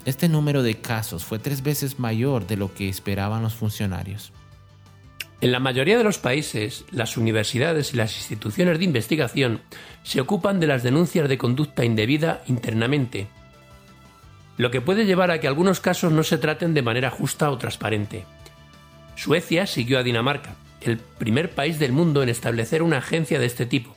Este 0.05 0.29
número 0.29 0.63
de 0.63 0.81
casos 0.81 1.25
fue 1.25 1.39
tres 1.39 1.63
veces 1.63 1.99
mayor 1.99 2.47
de 2.47 2.57
lo 2.57 2.75
que 2.75 2.89
esperaban 2.89 3.43
los 3.43 3.55
funcionarios. 3.55 4.33
En 5.41 5.53
la 5.53 5.61
mayoría 5.61 5.99
de 5.99 6.05
los 6.05 6.19
países, 6.19 6.85
las 6.91 7.17
universidades 7.17 7.93
y 7.93 7.97
las 7.97 8.17
instituciones 8.17 8.79
de 8.79 8.85
investigación 8.85 9.61
se 10.03 10.21
ocupan 10.21 10.61
de 10.61 10.67
las 10.67 10.83
denuncias 10.83 11.29
de 11.29 11.39
conducta 11.39 11.85
indebida 11.85 12.43
internamente, 12.47 13.29
lo 14.57 14.71
que 14.71 14.81
puede 14.81 15.07
llevar 15.07 15.31
a 15.31 15.41
que 15.41 15.49
algunos 15.49 15.81
casos 15.81 16.13
no 16.13 16.23
se 16.23 16.39
traten 16.39 16.75
de 16.75 16.83
manera 16.83 17.11
justa 17.11 17.51
o 17.51 17.59
transparente. 17.59 18.25
Suecia 19.17 19.67
siguió 19.67 19.99
a 19.99 20.03
Dinamarca, 20.03 20.55
el 20.87 20.99
primer 20.99 21.51
país 21.51 21.79
del 21.79 21.93
mundo 21.93 22.23
en 22.23 22.29
establecer 22.29 22.83
una 22.83 22.99
agencia 22.99 23.39
de 23.39 23.47
este 23.47 23.67
tipo, 23.67 23.97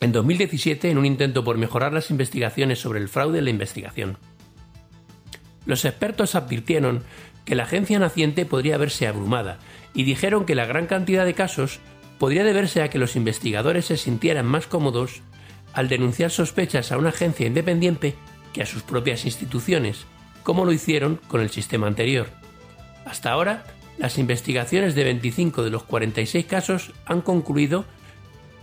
en 0.00 0.12
2017 0.12 0.90
en 0.90 0.98
un 0.98 1.06
intento 1.06 1.44
por 1.44 1.58
mejorar 1.58 1.92
las 1.92 2.10
investigaciones 2.10 2.78
sobre 2.78 3.00
el 3.00 3.08
fraude 3.08 3.38
en 3.38 3.44
la 3.44 3.50
investigación. 3.50 4.18
Los 5.66 5.84
expertos 5.84 6.34
advirtieron 6.34 7.02
que 7.44 7.54
la 7.54 7.64
agencia 7.64 7.98
naciente 7.98 8.46
podría 8.46 8.78
verse 8.78 9.06
abrumada 9.06 9.58
y 9.94 10.04
dijeron 10.04 10.46
que 10.46 10.54
la 10.54 10.66
gran 10.66 10.86
cantidad 10.86 11.24
de 11.24 11.34
casos 11.34 11.80
podría 12.18 12.44
deberse 12.44 12.82
a 12.82 12.88
que 12.88 12.98
los 12.98 13.16
investigadores 13.16 13.86
se 13.86 13.96
sintieran 13.96 14.46
más 14.46 14.66
cómodos 14.66 15.22
al 15.72 15.88
denunciar 15.88 16.30
sospechas 16.30 16.92
a 16.92 16.98
una 16.98 17.10
agencia 17.10 17.46
independiente 17.46 18.14
que 18.52 18.62
a 18.62 18.66
sus 18.66 18.82
propias 18.82 19.24
instituciones, 19.24 20.06
como 20.42 20.64
lo 20.64 20.72
hicieron 20.72 21.20
con 21.28 21.40
el 21.40 21.50
sistema 21.50 21.86
anterior. 21.86 22.28
Hasta 23.04 23.30
ahora, 23.30 23.64
las 24.00 24.16
investigaciones 24.16 24.94
de 24.94 25.04
25 25.04 25.62
de 25.62 25.68
los 25.68 25.82
46 25.82 26.46
casos 26.46 26.92
han 27.04 27.20
concluido 27.20 27.84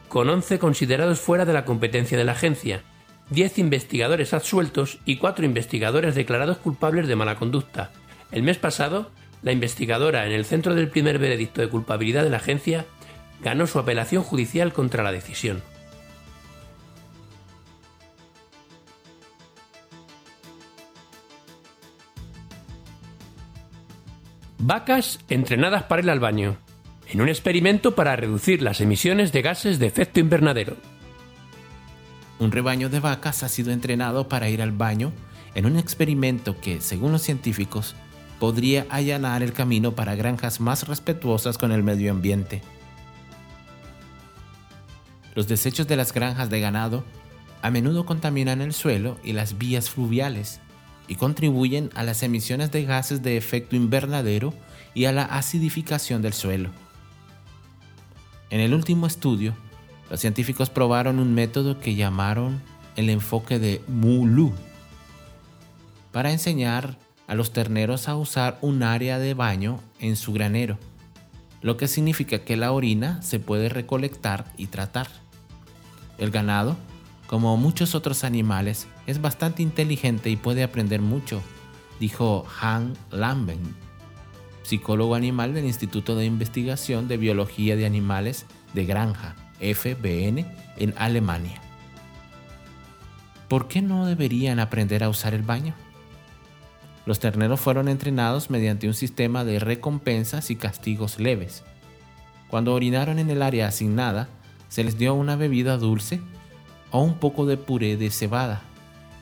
con 0.10 0.28
11 0.28 0.58
considerados 0.58 1.20
fuera 1.20 1.46
de 1.46 1.54
la 1.54 1.64
competencia 1.64 2.18
de 2.18 2.24
la 2.24 2.32
agencia, 2.32 2.82
10 3.30 3.60
investigadores 3.60 4.34
absueltos 4.34 4.98
y 5.06 5.18
4 5.18 5.46
investigadores 5.46 6.16
declarados 6.16 6.58
culpables 6.58 7.08
de 7.08 7.16
mala 7.16 7.36
conducta. 7.36 7.92
El 8.32 8.42
mes 8.42 8.58
pasado, 8.58 9.12
la 9.44 9.52
investigadora 9.52 10.26
en 10.26 10.32
el 10.32 10.44
centro 10.44 10.74
del 10.74 10.90
primer 10.90 11.20
veredicto 11.20 11.62
de 11.62 11.70
culpabilidad 11.70 12.24
de 12.24 12.32
la 12.32 12.38
agencia 12.38 12.86
ganó 13.44 13.68
su 13.68 13.78
apelación 13.78 14.24
judicial 14.24 14.74
contra 14.74 15.04
la 15.04 15.12
decisión. 15.12 15.62
Vacas 24.60 25.20
entrenadas 25.30 25.84
para 25.84 26.02
el 26.02 26.10
albaño, 26.10 26.58
en 27.08 27.22
un 27.22 27.30
experimento 27.30 27.94
para 27.94 28.16
reducir 28.16 28.64
las 28.64 28.82
emisiones 28.82 29.32
de 29.32 29.44
gases 29.44 29.78
de 29.78 29.86
efecto 29.86 30.20
invernadero. 30.20 30.76
Un 32.40 32.52
rebaño 32.52 32.90
de 32.90 33.00
vacas 33.00 33.44
ha 33.44 33.50
sido 33.50 33.72
entrenado 33.72 34.28
para 34.28 34.50
ir 34.50 34.64
al 34.64 34.72
baño 34.72 35.14
en 35.54 35.68
un 35.68 35.78
experimento 35.78 36.60
que, 36.60 36.82
según 36.82 37.12
los 37.12 37.22
científicos, 37.22 37.96
podría 38.40 38.88
allanar 38.90 39.44
el 39.44 39.54
camino 39.54 39.92
para 39.92 40.16
granjas 40.16 40.60
más 40.60 40.88
respetuosas 40.88 41.60
con 41.60 41.72
el 41.72 41.84
medio 41.84 42.12
ambiente. 42.12 42.64
Los 45.36 45.48
desechos 45.48 45.88
de 45.88 45.98
las 45.98 46.14
granjas 46.14 46.50
de 46.50 46.60
ganado 46.60 47.04
a 47.62 47.70
menudo 47.70 48.08
contaminan 48.08 48.62
el 48.62 48.74
suelo 48.74 49.20
y 49.24 49.34
las 49.34 49.60
vías 49.60 49.92
fluviales 49.92 50.62
y 51.08 51.16
contribuyen 51.16 51.90
a 51.96 52.04
las 52.04 52.24
emisiones 52.24 52.72
de 52.72 52.84
gases 52.84 53.22
de 53.24 53.38
efecto 53.38 53.76
invernadero 53.76 54.54
y 54.94 55.06
a 55.06 55.12
la 55.12 55.24
acidificación 55.24 56.22
del 56.22 56.34
suelo. 56.34 56.70
En 58.50 58.60
el 58.60 58.74
último 58.74 59.08
estudio, 59.08 59.56
los 60.10 60.20
científicos 60.20 60.70
probaron 60.70 61.20
un 61.20 61.34
método 61.34 61.80
que 61.80 61.96
llamaron 61.96 62.62
el 62.96 63.10
enfoque 63.10 63.60
de 63.60 63.82
Mulu 63.88 64.54
para 66.12 66.32
enseñar 66.32 66.98
a 67.28 67.36
los 67.36 67.52
terneros 67.52 68.08
a 68.08 68.16
usar 68.16 68.58
un 68.62 68.84
área 68.84 69.20
de 69.20 69.34
baño 69.34 69.80
en 70.00 70.16
su 70.16 70.34
granero, 70.34 70.78
lo 71.62 71.78
que 71.78 71.88
significa 71.88 72.40
que 72.40 72.56
la 72.56 72.72
orina 72.72 73.22
se 73.22 73.40
puede 73.40 73.70
recolectar 73.70 74.46
y 74.58 74.68
tratar. 74.68 75.08
El 76.18 76.32
ganado, 76.32 76.78
como 77.28 77.56
muchos 77.58 77.94
otros 77.94 78.24
animales, 78.24 78.88
es 79.08 79.20
bastante 79.20 79.64
inteligente 79.64 80.30
y 80.30 80.36
puede 80.36 80.62
aprender 80.62 81.02
mucho, 81.02 81.42
dijo 82.00 82.46
Han 82.62 82.94
Lamben, 83.10 83.60
psicólogo 84.62 85.16
animal 85.16 85.56
del 85.56 85.66
Instituto 85.66 86.16
de 86.16 86.26
Investigación 86.26 87.08
de 87.08 87.18
Biología 87.18 87.76
de 87.76 87.88
Animales 87.88 88.46
de 88.76 88.86
Granja, 88.86 89.36
FBN, 89.60 90.46
en 90.78 90.94
Alemania. 90.98 91.62
¿por 93.48 93.68
qué 93.68 93.82
no 93.82 94.06
deberían 94.06 94.60
aprender 94.60 95.04
a 95.04 95.10
usar 95.10 95.34
el 95.34 95.44
baño? 95.44 95.74
Los 97.06 97.20
terneros 97.20 97.60
fueron 97.60 97.88
entrenados 97.88 98.50
mediante 98.50 98.88
un 98.88 98.94
sistema 98.94 99.46
de 99.46 99.60
recompensas 99.60 100.52
y 100.52 100.58
castigos 100.58 101.20
leves. 101.20 101.64
Cuando 102.50 102.74
orinaron 102.74 103.20
en 103.20 103.30
el 103.30 103.42
área 103.42 103.68
asignada, 103.68 104.28
se 104.68 104.84
les 104.84 104.98
dio 104.98 105.14
una 105.14 105.38
bebida 105.38 105.78
dulce 105.78 106.20
o 106.92 107.02
un 107.02 107.16
poco 107.16 107.46
de 107.46 107.58
puré 107.58 107.96
de 107.96 108.10
cebada. 108.10 108.62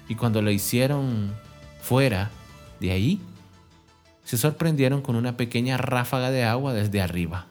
Y 0.07 0.15
cuando 0.15 0.41
lo 0.41 0.51
hicieron 0.51 1.33
fuera 1.81 2.31
de 2.79 2.91
ahí, 2.91 3.21
se 4.23 4.37
sorprendieron 4.37 5.01
con 5.01 5.15
una 5.15 5.37
pequeña 5.37 5.77
ráfaga 5.77 6.31
de 6.31 6.43
agua 6.43 6.73
desde 6.73 7.01
arriba. 7.01 7.47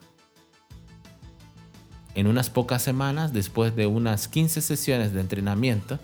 En 2.14 2.26
unas 2.26 2.50
pocas 2.50 2.82
semanas, 2.82 3.32
después 3.32 3.74
de 3.74 3.86
unas 3.86 4.28
15 4.28 4.60
sesiones 4.60 5.12
de 5.12 5.20
entrenamiento, 5.20 5.98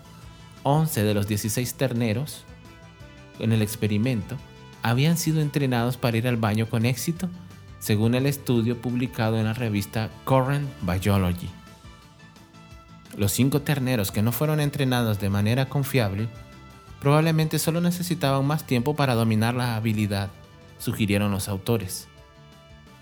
11 0.63 1.03
de 1.03 1.13
los 1.13 1.27
16 1.27 1.73
terneros 1.75 2.43
en 3.39 3.51
el 3.51 3.61
experimento 3.61 4.37
habían 4.83 5.17
sido 5.17 5.41
entrenados 5.41 5.97
para 5.97 6.17
ir 6.17 6.27
al 6.27 6.37
baño 6.37 6.67
con 6.69 6.85
éxito, 6.85 7.29
según 7.79 8.15
el 8.15 8.25
estudio 8.25 8.81
publicado 8.81 9.37
en 9.37 9.45
la 9.45 9.53
revista 9.53 10.09
Current 10.25 10.67
Biology. 10.81 11.60
Los 13.17 13.31
cinco 13.31 13.61
terneros 13.61 14.11
que 14.11 14.21
no 14.21 14.31
fueron 14.31 14.59
entrenados 14.59 15.19
de 15.19 15.29
manera 15.29 15.67
confiable 15.67 16.29
probablemente 16.99 17.59
solo 17.59 17.81
necesitaban 17.81 18.45
más 18.45 18.65
tiempo 18.65 18.95
para 18.95 19.15
dominar 19.15 19.55
la 19.55 19.75
habilidad, 19.75 20.29
sugirieron 20.77 21.31
los 21.31 21.49
autores. 21.49 22.07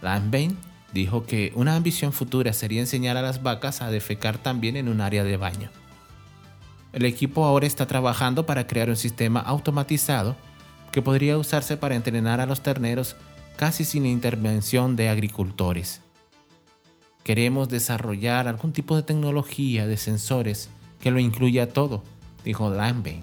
Lambane 0.01 0.55
dijo 0.93 1.25
que 1.25 1.51
una 1.55 1.75
ambición 1.75 2.13
futura 2.13 2.53
sería 2.53 2.79
enseñar 2.79 3.17
a 3.17 3.21
las 3.21 3.43
vacas 3.43 3.81
a 3.81 3.91
defecar 3.91 4.37
también 4.37 4.77
en 4.77 4.87
un 4.87 5.01
área 5.01 5.23
de 5.23 5.37
baño. 5.37 5.69
El 6.93 7.05
equipo 7.05 7.45
ahora 7.45 7.67
está 7.67 7.85
trabajando 7.85 8.45
para 8.45 8.65
crear 8.65 8.89
un 8.89 8.95
sistema 8.95 9.41
automatizado 9.41 10.35
que 10.91 11.01
podría 11.01 11.37
usarse 11.37 11.77
para 11.77 11.95
entrenar 11.95 12.39
a 12.39 12.45
los 12.45 12.61
terneros 12.61 13.15
casi 13.57 13.83
sin 13.83 14.05
intervención 14.05 14.95
de 14.95 15.09
agricultores. 15.09 16.01
Queremos 17.29 17.69
desarrollar 17.69 18.47
algún 18.47 18.73
tipo 18.73 18.95
de 18.95 19.03
tecnología 19.03 19.85
de 19.85 19.97
sensores 19.97 20.71
que 20.99 21.11
lo 21.11 21.19
incluya 21.19 21.69
todo, 21.69 22.03
dijo 22.43 22.71
Lambane. 22.71 23.21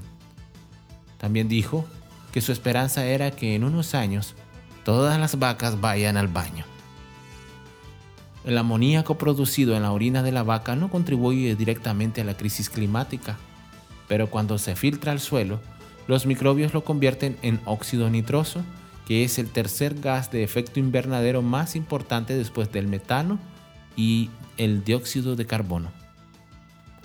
También 1.18 1.48
dijo 1.48 1.84
que 2.30 2.40
su 2.40 2.52
esperanza 2.52 3.04
era 3.04 3.32
que 3.32 3.56
en 3.56 3.64
unos 3.64 3.96
años 3.96 4.36
todas 4.84 5.18
las 5.18 5.40
vacas 5.40 5.80
vayan 5.80 6.16
al 6.16 6.28
baño. 6.28 6.64
El 8.44 8.56
amoníaco 8.58 9.18
producido 9.18 9.74
en 9.74 9.82
la 9.82 9.90
orina 9.90 10.22
de 10.22 10.30
la 10.30 10.44
vaca 10.44 10.76
no 10.76 10.88
contribuye 10.88 11.56
directamente 11.56 12.20
a 12.20 12.24
la 12.24 12.36
crisis 12.36 12.70
climática, 12.70 13.36
pero 14.06 14.30
cuando 14.30 14.56
se 14.58 14.76
filtra 14.76 15.10
al 15.10 15.18
suelo, 15.18 15.58
los 16.06 16.26
microbios 16.26 16.74
lo 16.74 16.84
convierten 16.84 17.38
en 17.42 17.60
óxido 17.64 18.08
nitroso, 18.08 18.62
que 19.04 19.24
es 19.24 19.40
el 19.40 19.50
tercer 19.50 19.98
gas 19.98 20.30
de 20.30 20.44
efecto 20.44 20.78
invernadero 20.78 21.42
más 21.42 21.74
importante 21.74 22.38
después 22.38 22.70
del 22.70 22.86
metano 22.86 23.40
y 23.96 24.30
el 24.56 24.84
dióxido 24.84 25.36
de 25.36 25.46
carbono. 25.46 25.90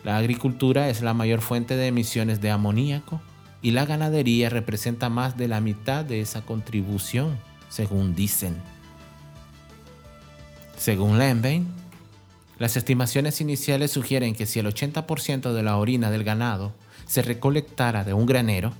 La 0.03 0.17
agricultura 0.17 0.89
es 0.89 1.01
la 1.01 1.13
mayor 1.13 1.41
fuente 1.41 1.75
de 1.75 1.87
emisiones 1.87 2.41
de 2.41 2.51
amoníaco 2.51 3.21
y 3.61 3.71
la 3.71 3.85
ganadería 3.85 4.49
representa 4.49 5.09
más 5.09 5.37
de 5.37 5.47
la 5.47 5.61
mitad 5.61 6.03
de 6.03 6.21
esa 6.21 6.41
contribución, 6.41 7.37
según 7.69 8.15
dicen. 8.15 8.55
Según 10.77 11.19
Lambane, 11.19 11.65
las 12.57 12.75
estimaciones 12.77 13.41
iniciales 13.41 13.91
sugieren 13.91 14.33
que 14.33 14.47
si 14.47 14.59
el 14.59 14.65
80% 14.65 15.53
de 15.53 15.63
la 15.63 15.77
orina 15.77 16.09
del 16.09 16.23
ganado 16.23 16.73
se 17.05 17.21
recolectara 17.21 18.03
de 18.03 18.13
un 18.13 18.25
granero, 18.25 18.73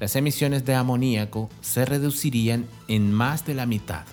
las 0.00 0.16
emisiones 0.16 0.64
de 0.64 0.74
amoníaco 0.74 1.50
se 1.60 1.84
reducirían 1.84 2.66
en 2.88 3.12
más 3.12 3.44
de 3.44 3.54
la 3.54 3.66
mitad. 3.66 4.04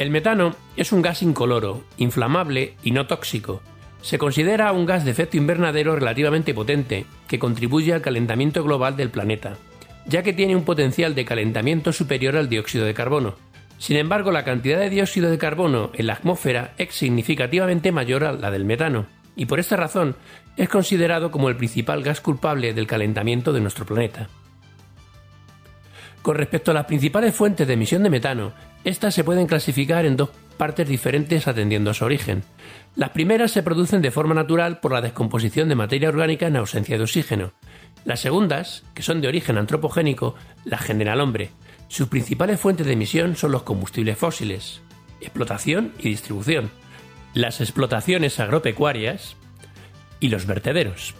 El 0.00 0.08
metano 0.08 0.56
es 0.78 0.92
un 0.92 1.02
gas 1.02 1.20
incoloro, 1.20 1.84
inflamable 1.98 2.74
y 2.82 2.92
no 2.92 3.06
tóxico. 3.06 3.60
Se 4.00 4.16
considera 4.16 4.72
un 4.72 4.86
gas 4.86 5.04
de 5.04 5.10
efecto 5.10 5.36
invernadero 5.36 5.94
relativamente 5.94 6.54
potente, 6.54 7.04
que 7.28 7.38
contribuye 7.38 7.92
al 7.92 8.00
calentamiento 8.00 8.64
global 8.64 8.96
del 8.96 9.10
planeta, 9.10 9.58
ya 10.06 10.22
que 10.22 10.32
tiene 10.32 10.56
un 10.56 10.64
potencial 10.64 11.14
de 11.14 11.26
calentamiento 11.26 11.92
superior 11.92 12.38
al 12.38 12.48
dióxido 12.48 12.86
de 12.86 12.94
carbono, 12.94 13.34
sin 13.76 13.98
embargo, 13.98 14.32
la 14.32 14.42
cantidad 14.42 14.78
de 14.78 14.88
dióxido 14.88 15.30
de 15.30 15.36
carbono 15.36 15.90
en 15.92 16.06
la 16.06 16.14
atmósfera 16.14 16.72
es 16.78 16.94
significativamente 16.94 17.92
mayor 17.92 18.24
a 18.24 18.32
la 18.32 18.50
del 18.50 18.64
metano, 18.64 19.04
y 19.36 19.44
por 19.44 19.60
esta 19.60 19.76
razón 19.76 20.16
es 20.56 20.70
considerado 20.70 21.30
como 21.30 21.50
el 21.50 21.56
principal 21.56 22.02
gas 22.02 22.22
culpable 22.22 22.72
del 22.72 22.86
calentamiento 22.86 23.52
de 23.52 23.60
nuestro 23.60 23.84
planeta. 23.84 24.30
Con 26.22 26.36
respecto 26.36 26.70
a 26.70 26.74
las 26.74 26.86
principales 26.86 27.34
fuentes 27.34 27.66
de 27.66 27.74
emisión 27.74 28.02
de 28.02 28.10
metano, 28.10 28.52
estas 28.84 29.14
se 29.14 29.24
pueden 29.24 29.46
clasificar 29.46 30.04
en 30.04 30.16
dos 30.16 30.30
partes 30.58 30.86
diferentes 30.86 31.48
atendiendo 31.48 31.90
a 31.90 31.94
su 31.94 32.04
origen. 32.04 32.42
Las 32.94 33.10
primeras 33.10 33.50
se 33.50 33.62
producen 33.62 34.02
de 34.02 34.10
forma 34.10 34.34
natural 34.34 34.80
por 34.80 34.92
la 34.92 35.00
descomposición 35.00 35.68
de 35.68 35.74
materia 35.74 36.10
orgánica 36.10 36.46
en 36.46 36.56
ausencia 36.56 36.98
de 36.98 37.04
oxígeno. 37.04 37.52
Las 38.04 38.20
segundas, 38.20 38.84
que 38.94 39.02
son 39.02 39.20
de 39.20 39.28
origen 39.28 39.56
antropogénico, 39.56 40.34
las 40.64 40.82
genera 40.82 41.14
el 41.14 41.20
hombre, 41.20 41.50
sus 41.90 42.08
principales 42.08 42.60
fuentes 42.60 42.86
de 42.86 42.92
emisión 42.92 43.34
son 43.34 43.50
los 43.50 43.64
combustibles 43.64 44.16
fósiles, 44.16 44.80
explotación 45.20 45.92
y 45.98 46.10
distribución, 46.10 46.70
las 47.34 47.60
explotaciones 47.60 48.38
agropecuarias 48.38 49.36
y 50.20 50.28
los 50.28 50.46
vertederos. 50.46 51.16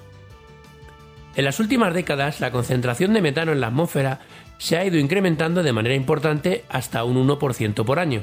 En 1.34 1.44
las 1.44 1.58
últimas 1.58 1.92
décadas, 1.92 2.40
la 2.40 2.52
concentración 2.52 3.14
de 3.14 3.20
metano 3.22 3.50
en 3.50 3.60
la 3.60 3.66
atmósfera 3.66 4.20
se 4.60 4.76
ha 4.76 4.84
ido 4.84 4.98
incrementando 4.98 5.62
de 5.62 5.72
manera 5.72 5.94
importante 5.94 6.64
hasta 6.68 7.02
un 7.02 7.16
1% 7.26 7.82
por 7.82 7.98
año, 7.98 8.22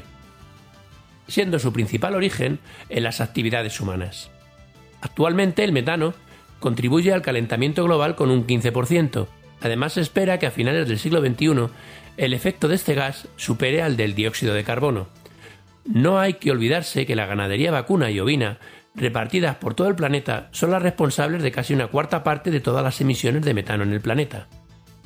siendo 1.28 1.58
su 1.58 1.73
principal 1.73 2.13
origen 2.13 2.60
en 2.89 3.04
las 3.04 3.21
actividades 3.21 3.82
humanas. 3.82 4.30
Actualmente 5.02 5.63
el 5.63 5.71
metano 5.71 6.13
contribuye 6.60 7.12
al 7.12 7.23
calentamiento 7.23 7.84
global 7.84 8.15
con 8.15 8.30
un 8.30 8.45
15%. 8.45 9.28
Además 9.62 9.93
se 9.93 10.02
espera 10.02 10.38
que 10.38 10.45
a 10.45 10.52
finales 10.52 10.88
del 10.88 11.00
siglo 11.00 11.21
XXI 11.21 11.69
el 12.17 12.34
efecto 12.36 12.67
de 12.67 12.76
este 12.76 12.93
gas 12.93 13.28
supere 13.36 13.82
al 13.82 13.97
del 13.97 14.13
dióxido 14.13 14.54
de 14.54 14.63
carbono. 14.63 15.08
No 15.86 16.19
hay 16.19 16.36
que 16.36 16.52
olvidarse 16.52 17.08
que 17.08 17.15
la 17.15 17.26
ganadería 17.26 17.71
vacuna 17.71 18.12
y 18.12 18.19
ovina, 18.19 18.60
repartidas 18.93 19.56
por 19.56 19.73
todo 19.73 19.88
el 19.88 19.95
planeta, 19.95 20.50
son 20.52 20.69
las 20.69 20.84
responsables 20.84 21.41
de 21.41 21.52
casi 21.52 21.73
una 21.73 21.88
cuarta 21.88 22.23
parte 22.23 22.52
de 22.52 22.60
todas 22.60 22.84
las 22.84 23.02
emisiones 23.02 23.41
de 23.41 23.56
metano 23.56 23.82
en 23.84 23.93
el 23.93 24.02
planeta. 24.02 24.47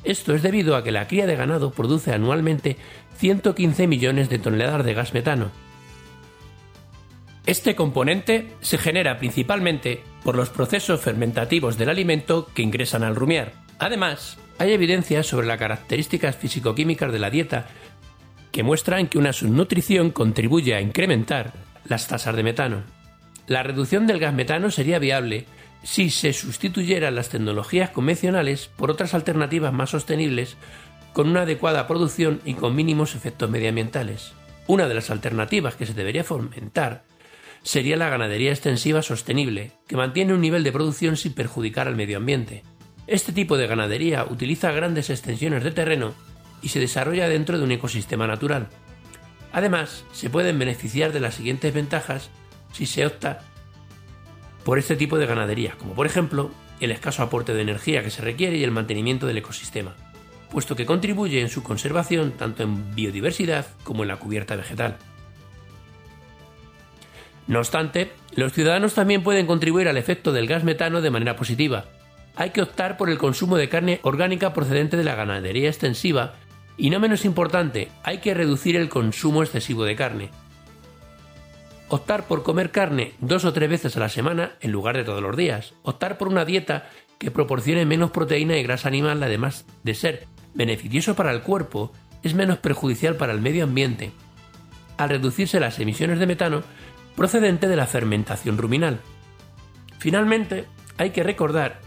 Esto 0.04 0.34
es 0.34 0.42
debido 0.42 0.76
a 0.76 0.82
que 0.82 0.92
la 0.92 1.06
cría 1.06 1.26
de 1.26 1.36
ganado 1.36 1.70
produce 1.70 2.12
anualmente 2.12 2.76
115 3.18 3.86
millones 3.86 4.28
de 4.28 4.38
toneladas 4.38 4.84
de 4.84 4.94
gas 4.94 5.14
metano. 5.14 5.50
Este 7.46 7.74
componente 7.74 8.52
se 8.60 8.78
genera 8.78 9.18
principalmente 9.18 10.02
por 10.22 10.36
los 10.36 10.50
procesos 10.50 11.00
fermentativos 11.00 11.76
del 11.76 11.88
alimento 11.88 12.48
que 12.54 12.62
ingresan 12.62 13.02
al 13.02 13.16
rumiar. 13.16 13.52
Además, 13.78 14.38
hay 14.58 14.72
evidencias 14.72 15.26
sobre 15.26 15.46
las 15.46 15.58
características 15.58 16.36
fisicoquímicas 16.36 17.12
de 17.12 17.18
la 17.18 17.30
dieta 17.30 17.66
que 18.52 18.62
muestran 18.62 19.08
que 19.08 19.18
una 19.18 19.32
subnutrición 19.32 20.10
contribuye 20.10 20.74
a 20.74 20.80
incrementar 20.80 21.52
las 21.88 22.06
tasas 22.06 22.36
de 22.36 22.42
metano. 22.44 22.82
La 23.48 23.62
reducción 23.64 24.06
del 24.06 24.20
gas 24.20 24.34
metano 24.34 24.70
sería 24.70 25.00
viable 25.00 25.46
si 25.82 26.10
se 26.10 26.32
sustituyeran 26.32 27.14
las 27.14 27.28
tecnologías 27.28 27.90
convencionales 27.90 28.68
por 28.76 28.90
otras 28.90 29.14
alternativas 29.14 29.72
más 29.72 29.90
sostenibles 29.90 30.56
con 31.12 31.28
una 31.28 31.42
adecuada 31.42 31.86
producción 31.86 32.40
y 32.44 32.54
con 32.54 32.74
mínimos 32.74 33.14
efectos 33.14 33.50
medioambientales. 33.50 34.32
Una 34.66 34.88
de 34.88 34.94
las 34.94 35.10
alternativas 35.10 35.74
que 35.74 35.86
se 35.86 35.94
debería 35.94 36.24
fomentar 36.24 37.04
sería 37.62 37.96
la 37.96 38.08
ganadería 38.08 38.50
extensiva 38.50 39.02
sostenible, 39.02 39.72
que 39.86 39.96
mantiene 39.96 40.34
un 40.34 40.40
nivel 40.40 40.64
de 40.64 40.72
producción 40.72 41.16
sin 41.16 41.32
perjudicar 41.32 41.88
al 41.88 41.96
medio 41.96 42.16
ambiente. 42.16 42.62
Este 43.06 43.32
tipo 43.32 43.56
de 43.56 43.66
ganadería 43.66 44.24
utiliza 44.24 44.72
grandes 44.72 45.10
extensiones 45.10 45.64
de 45.64 45.72
terreno 45.72 46.14
y 46.62 46.68
se 46.68 46.80
desarrolla 46.80 47.28
dentro 47.28 47.58
de 47.58 47.64
un 47.64 47.72
ecosistema 47.72 48.26
natural. 48.26 48.68
Además, 49.52 50.04
se 50.12 50.30
pueden 50.30 50.58
beneficiar 50.58 51.12
de 51.12 51.20
las 51.20 51.34
siguientes 51.34 51.74
ventajas 51.74 52.30
si 52.72 52.86
se 52.86 53.04
opta 53.04 53.40
por 54.64 54.78
este 54.78 54.96
tipo 54.96 55.18
de 55.18 55.26
ganadería, 55.26 55.74
como 55.78 55.94
por 55.94 56.06
ejemplo 56.06 56.50
el 56.80 56.90
escaso 56.90 57.22
aporte 57.22 57.54
de 57.54 57.62
energía 57.62 58.02
que 58.02 58.10
se 58.10 58.22
requiere 58.22 58.56
y 58.56 58.64
el 58.64 58.70
mantenimiento 58.70 59.26
del 59.26 59.38
ecosistema, 59.38 59.94
puesto 60.50 60.76
que 60.76 60.86
contribuye 60.86 61.40
en 61.40 61.48
su 61.48 61.62
conservación 61.62 62.32
tanto 62.32 62.62
en 62.62 62.94
biodiversidad 62.94 63.66
como 63.84 64.02
en 64.02 64.08
la 64.08 64.16
cubierta 64.16 64.56
vegetal. 64.56 64.96
No 67.46 67.58
obstante, 67.58 68.12
los 68.34 68.52
ciudadanos 68.52 68.94
también 68.94 69.22
pueden 69.22 69.46
contribuir 69.46 69.88
al 69.88 69.96
efecto 69.96 70.32
del 70.32 70.46
gas 70.46 70.64
metano 70.64 71.00
de 71.00 71.10
manera 71.10 71.36
positiva, 71.36 71.86
hay 72.34 72.50
que 72.50 72.62
optar 72.62 72.96
por 72.96 73.10
el 73.10 73.18
consumo 73.18 73.56
de 73.56 73.68
carne 73.68 74.00
orgánica 74.02 74.54
procedente 74.54 74.96
de 74.96 75.04
la 75.04 75.14
ganadería 75.14 75.68
extensiva 75.68 76.34
y 76.76 76.90
no 76.90 76.98
menos 76.98 77.24
importante, 77.24 77.88
hay 78.02 78.18
que 78.18 78.34
reducir 78.34 78.76
el 78.76 78.88
consumo 78.88 79.42
excesivo 79.42 79.84
de 79.84 79.96
carne. 79.96 80.30
Optar 81.92 82.26
por 82.26 82.42
comer 82.42 82.70
carne 82.70 83.12
dos 83.20 83.44
o 83.44 83.52
tres 83.52 83.68
veces 83.68 83.98
a 83.98 84.00
la 84.00 84.08
semana 84.08 84.52
en 84.62 84.72
lugar 84.72 84.96
de 84.96 85.04
todos 85.04 85.20
los 85.20 85.36
días, 85.36 85.74
optar 85.82 86.16
por 86.16 86.28
una 86.28 86.46
dieta 86.46 86.88
que 87.18 87.30
proporcione 87.30 87.84
menos 87.84 88.10
proteína 88.10 88.56
y 88.56 88.62
grasa 88.62 88.88
animal, 88.88 89.22
además 89.22 89.66
de 89.82 89.92
ser 89.92 90.26
beneficioso 90.54 91.14
para 91.14 91.32
el 91.32 91.42
cuerpo, 91.42 91.92
es 92.22 92.32
menos 92.32 92.56
perjudicial 92.56 93.16
para 93.16 93.34
el 93.34 93.42
medio 93.42 93.64
ambiente, 93.64 94.10
al 94.96 95.10
reducirse 95.10 95.60
las 95.60 95.78
emisiones 95.80 96.18
de 96.18 96.26
metano 96.26 96.62
procedente 97.14 97.68
de 97.68 97.76
la 97.76 97.86
fermentación 97.86 98.56
ruminal. 98.56 99.00
Finalmente, 99.98 100.64
hay 100.96 101.10
que 101.10 101.22
recordar 101.22 101.82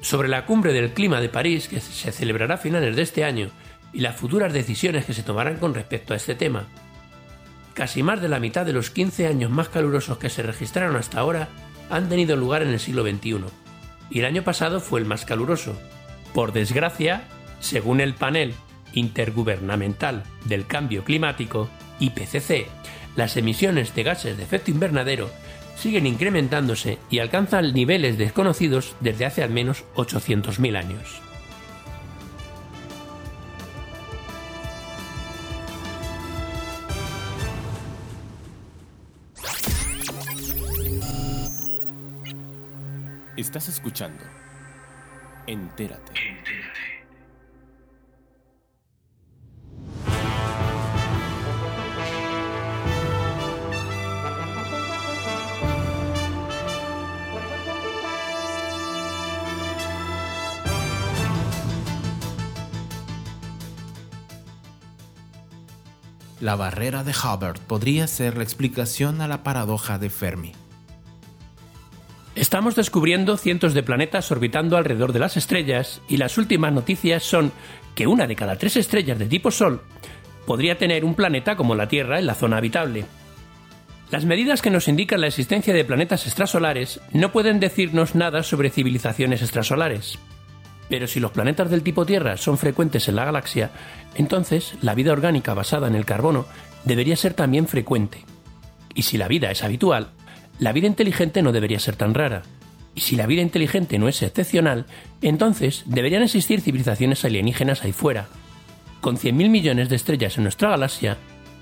sobre 0.00 0.28
la 0.28 0.46
cumbre 0.46 0.72
del 0.72 0.92
clima 0.92 1.20
de 1.20 1.30
París 1.30 1.66
que 1.66 1.80
se 1.80 2.12
celebrará 2.12 2.54
a 2.54 2.58
finales 2.58 2.94
de 2.94 3.02
este 3.02 3.24
año 3.24 3.50
y 3.92 4.02
las 4.02 4.14
futuras 4.14 4.52
decisiones 4.52 5.04
que 5.04 5.14
se 5.14 5.24
tomarán 5.24 5.56
con 5.56 5.74
respecto 5.74 6.14
a 6.14 6.16
este 6.16 6.36
tema. 6.36 6.68
Casi 7.78 8.02
más 8.02 8.20
de 8.20 8.28
la 8.28 8.40
mitad 8.40 8.66
de 8.66 8.72
los 8.72 8.90
15 8.90 9.28
años 9.28 9.52
más 9.52 9.68
calurosos 9.68 10.18
que 10.18 10.30
se 10.30 10.42
registraron 10.42 10.96
hasta 10.96 11.20
ahora 11.20 11.48
han 11.90 12.08
tenido 12.08 12.34
lugar 12.34 12.62
en 12.62 12.70
el 12.70 12.80
siglo 12.80 13.04
XXI, 13.04 13.36
y 14.10 14.18
el 14.18 14.24
año 14.24 14.42
pasado 14.42 14.80
fue 14.80 14.98
el 14.98 15.06
más 15.06 15.24
caluroso. 15.24 15.80
Por 16.34 16.52
desgracia, 16.52 17.28
según 17.60 18.00
el 18.00 18.14
panel 18.14 18.52
intergubernamental 18.94 20.24
del 20.46 20.66
cambio 20.66 21.04
climático, 21.04 21.70
IPCC, 22.00 22.66
las 23.14 23.36
emisiones 23.36 23.94
de 23.94 24.02
gases 24.02 24.36
de 24.36 24.42
efecto 24.42 24.72
invernadero 24.72 25.30
siguen 25.76 26.08
incrementándose 26.08 26.98
y 27.10 27.20
alcanzan 27.20 27.72
niveles 27.74 28.18
desconocidos 28.18 28.96
desde 28.98 29.24
hace 29.24 29.44
al 29.44 29.50
menos 29.50 29.84
800.000 29.94 30.76
años. 30.76 31.27
Estás 43.38 43.68
escuchando. 43.68 44.24
Entérate. 45.46 46.12
La 66.40 66.56
barrera 66.56 67.04
de 67.04 67.12
Hubbard 67.12 67.60
podría 67.60 68.08
ser 68.08 68.36
la 68.36 68.42
explicación 68.42 69.20
a 69.20 69.28
la 69.28 69.44
paradoja 69.44 70.00
de 70.00 70.10
Fermi. 70.10 70.54
Estamos 72.38 72.76
descubriendo 72.76 73.36
cientos 73.36 73.74
de 73.74 73.82
planetas 73.82 74.30
orbitando 74.30 74.76
alrededor 74.76 75.12
de 75.12 75.18
las 75.18 75.36
estrellas 75.36 76.00
y 76.08 76.18
las 76.18 76.38
últimas 76.38 76.72
noticias 76.72 77.24
son 77.24 77.50
que 77.96 78.06
una 78.06 78.28
de 78.28 78.36
cada 78.36 78.54
tres 78.54 78.76
estrellas 78.76 79.18
de 79.18 79.26
tipo 79.26 79.50
Sol 79.50 79.82
podría 80.46 80.78
tener 80.78 81.04
un 81.04 81.16
planeta 81.16 81.56
como 81.56 81.74
la 81.74 81.88
Tierra 81.88 82.20
en 82.20 82.26
la 82.26 82.36
zona 82.36 82.58
habitable. 82.58 83.06
Las 84.12 84.24
medidas 84.24 84.62
que 84.62 84.70
nos 84.70 84.86
indican 84.86 85.20
la 85.20 85.26
existencia 85.26 85.74
de 85.74 85.84
planetas 85.84 86.26
extrasolares 86.26 87.00
no 87.12 87.32
pueden 87.32 87.58
decirnos 87.58 88.14
nada 88.14 88.44
sobre 88.44 88.70
civilizaciones 88.70 89.42
extrasolares. 89.42 90.20
Pero 90.88 91.08
si 91.08 91.18
los 91.18 91.32
planetas 91.32 91.70
del 91.70 91.82
tipo 91.82 92.06
Tierra 92.06 92.36
son 92.36 92.56
frecuentes 92.56 93.08
en 93.08 93.16
la 93.16 93.24
galaxia, 93.24 93.72
entonces 94.14 94.74
la 94.80 94.94
vida 94.94 95.10
orgánica 95.10 95.54
basada 95.54 95.88
en 95.88 95.96
el 95.96 96.04
carbono 96.04 96.46
debería 96.84 97.16
ser 97.16 97.34
también 97.34 97.66
frecuente. 97.66 98.24
Y 98.94 99.02
si 99.02 99.18
la 99.18 99.26
vida 99.26 99.50
es 99.50 99.64
habitual, 99.64 100.12
la 100.58 100.72
vida 100.72 100.86
inteligente 100.86 101.42
no 101.42 101.52
debería 101.52 101.78
ser 101.78 101.96
tan 101.96 102.14
rara. 102.14 102.42
Y 102.94 103.00
si 103.00 103.14
la 103.16 103.26
vida 103.26 103.42
inteligente 103.42 103.98
no 103.98 104.08
es 104.08 104.22
excepcional, 104.22 104.86
entonces 105.22 105.84
deberían 105.86 106.22
existir 106.22 106.60
civilizaciones 106.60 107.24
alienígenas 107.24 107.84
ahí 107.84 107.92
fuera. 107.92 108.28
Con 109.00 109.16
100.000 109.16 109.50
millones 109.50 109.88
de 109.88 109.96
estrellas 109.96 110.36
en 110.36 110.42
nuestra 110.42 110.70
galaxia, 110.70 111.16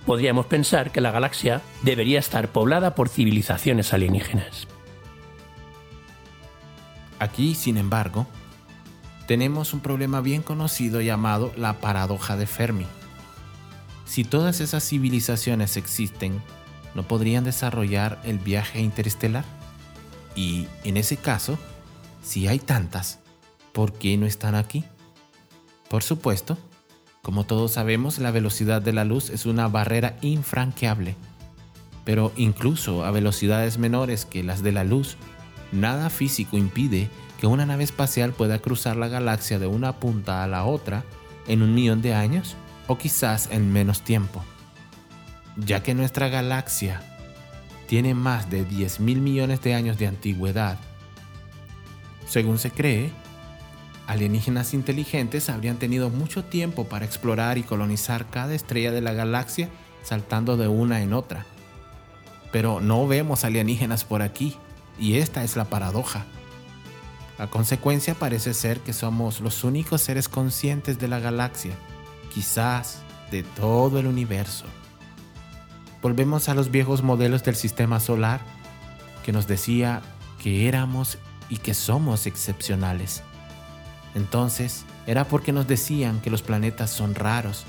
podríamos 0.07 0.47
pensar 0.47 0.93
que 0.93 1.03
la 1.03 1.11
galaxia 1.11 1.61
debería 1.83 2.19
estar 2.19 2.49
poblada 2.49 2.95
por 2.95 3.11
civilizaciones 3.11 3.93
alienígenas. 3.93 4.67
Aquí, 7.19 7.55
sin 7.55 7.77
embargo, 7.77 8.27
tenemos 9.27 9.75
un 9.75 9.81
problema 9.81 10.21
bien 10.21 10.43
conocido 10.43 11.01
llamado 11.01 11.53
la 11.57 11.81
paradoja 11.81 12.37
de 12.37 12.47
Fermi. 12.47 12.87
Si 14.07 14.25
todas 14.25 14.61
esas 14.61 14.89
civilizaciones 14.89 15.77
existen, 15.77 16.41
¿no 16.97 17.03
podrían 17.03 17.45
desarrollar 17.45 18.19
el 18.25 18.39
viaje 18.39 18.81
interestelar? 18.81 19.45
Y 20.35 20.67
en 20.83 20.97
ese 20.97 21.19
caso, 21.19 21.59
si 22.23 22.49
hay 22.49 22.59
tantas, 22.59 23.21
¿por 23.73 23.93
qué 23.93 24.17
no 24.17 24.25
están 24.27 24.55
aquí? 24.55 24.83
Por 25.91 26.03
supuesto, 26.03 26.59
como 27.23 27.45
todos 27.45 27.73
sabemos, 27.73 28.19
la 28.19 28.31
velocidad 28.31 28.81
de 28.81 28.95
la 28.95 29.05
luz 29.05 29.29
es 29.29 29.45
una 29.45 29.69
barrera 29.69 30.17
infranqueable. 30.23 31.17
Pero 32.05 32.33
incluso 32.35 33.05
a 33.05 33.11
velocidades 33.11 33.79
menores 33.79 34.25
que 34.25 34.43
las 34.43 34.63
de 34.63 34.73
la 34.73 34.85
luz, 34.85 35.17
nada 35.73 36.09
físico 36.09 36.57
impide 36.57 37.11
que 37.39 37.47
una 37.47 37.67
nave 37.67 37.85
espacial 37.85 38.33
pueda 38.33 38.59
cruzar 38.61 38.97
la 38.97 39.09
galaxia 39.09 39.59
de 39.59 39.67
una 39.67 40.01
punta 40.01 40.43
a 40.43 40.47
la 40.47 40.65
otra 40.65 41.05
en 41.47 41.63
un 41.63 41.75
millón 41.75 42.01
de 42.01 42.15
años 42.15 42.57
o 42.87 42.97
quizás 42.97 43.51
en 43.51 43.71
menos 43.71 44.01
tiempo. 44.01 44.43
Ya 45.57 45.83
que 45.83 45.95
nuestra 45.95 46.29
galaxia 46.29 47.03
tiene 47.87 48.15
más 48.15 48.51
de 48.51 48.65
10 48.65 49.01
mil 49.01 49.21
millones 49.21 49.63
de 49.63 49.75
años 49.75 49.99
de 49.99 50.07
antigüedad, 50.07 50.79
según 52.27 52.59
se 52.59 52.73
cree, 52.73 53.13
alienígenas 54.09 54.75
inteligentes 54.75 55.49
habrían 55.49 55.79
tenido 55.79 56.11
mucho 56.11 56.45
tiempo 56.45 56.85
para 56.85 57.05
explorar 57.05 57.57
y 57.57 57.63
colonizar 57.63 58.27
cada 58.27 58.55
estrella 58.55 58.91
de 58.91 59.01
la 59.01 59.13
galaxia 59.13 59.69
saltando 60.03 60.57
de 60.57 60.67
una 60.67 61.03
en 61.03 61.13
otra. 61.13 61.47
Pero 62.51 62.81
no 62.81 63.07
vemos 63.07 63.45
alienígenas 63.45 64.05
por 64.05 64.23
aquí, 64.23 64.57
y 64.99 65.19
esta 65.19 65.45
es 65.45 65.57
la 65.57 65.67
paradoja. 65.67 66.27
La 67.39 67.49
consecuencia 67.49 68.15
parece 68.15 68.55
ser 68.55 68.81
que 68.81 68.93
somos 68.93 69.41
los 69.41 69.63
únicos 69.63 70.01
seres 70.01 70.29
conscientes 70.29 70.99
de 70.99 71.07
la 71.07 71.21
galaxia, 71.21 71.75
quizás 72.33 73.03
de 73.31 73.43
todo 73.43 74.01
el 74.01 74.07
universo. 74.07 74.65
Volvemos 76.07 76.49
a 76.49 76.55
los 76.55 76.71
viejos 76.71 77.03
modelos 77.03 77.43
del 77.43 77.57
sistema 77.57 77.99
solar 77.99 78.41
que 79.25 79.33
nos 79.33 79.49
decía 79.49 80.03
que 80.41 80.69
éramos 80.69 81.19
y 81.49 81.57
que 81.57 81.75
somos 81.75 82.29
excepcionales. 82.29 83.25
Entonces, 84.15 84.85
era 85.09 85.27
porque 85.27 85.51
nos 85.51 85.67
decían 85.67 86.21
que 86.21 86.31
los 86.31 86.43
planetas 86.43 86.91
son 86.91 87.17
raros 87.17 87.65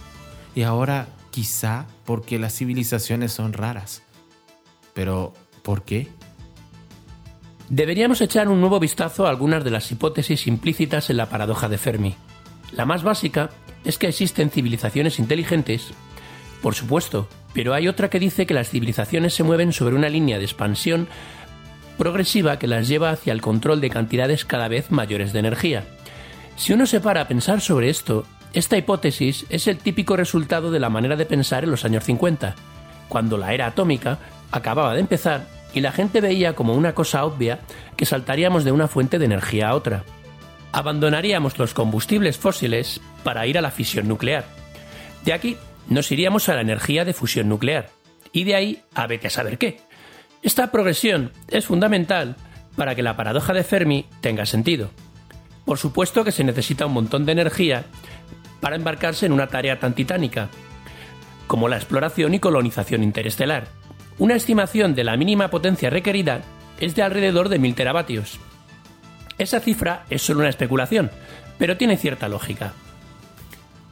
y 0.53 0.61
ahora 0.61 1.07
quizá 1.31 1.87
porque 2.05 2.37
las 2.37 2.53
civilizaciones 2.53 3.31
son 3.31 3.53
raras. 3.53 4.03
Pero, 4.93 5.33
¿por 5.63 5.81
qué? 5.81 6.07
Deberíamos 7.69 8.21
echar 8.21 8.49
un 8.49 8.59
nuevo 8.59 8.79
vistazo 8.79 9.25
a 9.25 9.31
algunas 9.31 9.63
de 9.63 9.71
las 9.71 9.91
hipótesis 9.91 10.45
implícitas 10.45 11.09
en 11.09 11.17
la 11.17 11.27
paradoja 11.27 11.69
de 11.69 11.79
Fermi. 11.79 12.15
La 12.71 12.85
más 12.85 13.01
básica 13.01 13.49
es 13.83 13.97
que 13.97 14.09
existen 14.09 14.51
civilizaciones 14.51 15.17
inteligentes, 15.17 15.91
por 16.61 16.75
supuesto, 16.75 17.27
pero 17.53 17.73
hay 17.73 17.87
otra 17.87 18.09
que 18.09 18.19
dice 18.19 18.45
que 18.45 18.53
las 18.53 18.69
civilizaciones 18.69 19.33
se 19.33 19.43
mueven 19.43 19.73
sobre 19.73 19.95
una 19.95 20.09
línea 20.09 20.37
de 20.37 20.45
expansión 20.45 21.07
progresiva 21.97 22.59
que 22.59 22.67
las 22.67 22.87
lleva 22.87 23.09
hacia 23.09 23.33
el 23.33 23.41
control 23.41 23.81
de 23.81 23.89
cantidades 23.89 24.45
cada 24.45 24.67
vez 24.67 24.91
mayores 24.91 25.33
de 25.33 25.39
energía. 25.39 25.83
Si 26.55 26.73
uno 26.73 26.85
se 26.85 26.99
para 26.99 27.21
a 27.21 27.27
pensar 27.27 27.61
sobre 27.61 27.89
esto, 27.89 28.25
esta 28.53 28.77
hipótesis 28.77 29.45
es 29.49 29.67
el 29.67 29.77
típico 29.77 30.15
resultado 30.15 30.71
de 30.71 30.79
la 30.79 30.89
manera 30.89 31.15
de 31.15 31.25
pensar 31.25 31.63
en 31.63 31.71
los 31.71 31.85
años 31.85 32.03
50, 32.03 32.55
cuando 33.09 33.37
la 33.37 33.53
era 33.53 33.67
atómica 33.67 34.19
acababa 34.51 34.93
de 34.93 35.01
empezar 35.01 35.47
y 35.73 35.81
la 35.81 35.91
gente 35.91 36.21
veía 36.21 36.53
como 36.53 36.73
una 36.73 36.93
cosa 36.93 37.25
obvia 37.25 37.59
que 37.95 38.05
saltaríamos 38.05 38.63
de 38.63 38.71
una 38.71 38.87
fuente 38.87 39.19
de 39.19 39.25
energía 39.25 39.69
a 39.69 39.75
otra. 39.75 40.03
Abandonaríamos 40.71 41.57
los 41.59 41.73
combustibles 41.73 42.37
fósiles 42.37 43.01
para 43.23 43.45
ir 43.47 43.57
a 43.57 43.61
la 43.61 43.71
fisión 43.71 44.07
nuclear. 44.07 44.45
De 45.23 45.33
aquí 45.33 45.57
nos 45.89 46.11
iríamos 46.11 46.49
a 46.49 46.55
la 46.55 46.61
energía 46.61 47.05
de 47.05 47.13
fusión 47.13 47.49
nuclear. 47.49 47.89
Y 48.31 48.43
de 48.43 48.55
ahí 48.55 48.81
a 48.93 49.07
vete 49.07 49.29
saber 49.29 49.57
qué. 49.57 49.79
Esta 50.43 50.71
progresión 50.71 51.31
es 51.47 51.65
fundamental 51.65 52.35
para 52.75 52.95
que 52.95 53.03
la 53.03 53.17
paradoja 53.17 53.53
de 53.53 53.63
Fermi 53.63 54.05
tenga 54.21 54.45
sentido. 54.45 54.91
Por 55.65 55.77
supuesto 55.77 56.23
que 56.23 56.31
se 56.31 56.43
necesita 56.43 56.85
un 56.85 56.93
montón 56.93 57.25
de 57.25 57.31
energía 57.31 57.85
para 58.61 58.75
embarcarse 58.75 59.25
en 59.25 59.31
una 59.31 59.47
tarea 59.47 59.79
tan 59.79 59.93
titánica, 59.93 60.49
como 61.47 61.67
la 61.67 61.77
exploración 61.77 62.33
y 62.33 62.39
colonización 62.39 63.03
interestelar. 63.03 63.67
Una 64.17 64.35
estimación 64.35 64.95
de 64.95 65.03
la 65.03 65.17
mínima 65.17 65.49
potencia 65.49 65.89
requerida 65.89 66.41
es 66.79 66.95
de 66.95 67.03
alrededor 67.03 67.49
de 67.49 67.59
1000 67.59 67.75
teravatios. 67.75 68.39
Esa 69.37 69.59
cifra 69.59 70.05
es 70.09 70.21
solo 70.21 70.39
una 70.39 70.49
especulación, 70.49 71.11
pero 71.57 71.77
tiene 71.77 71.97
cierta 71.97 72.27
lógica. 72.27 72.73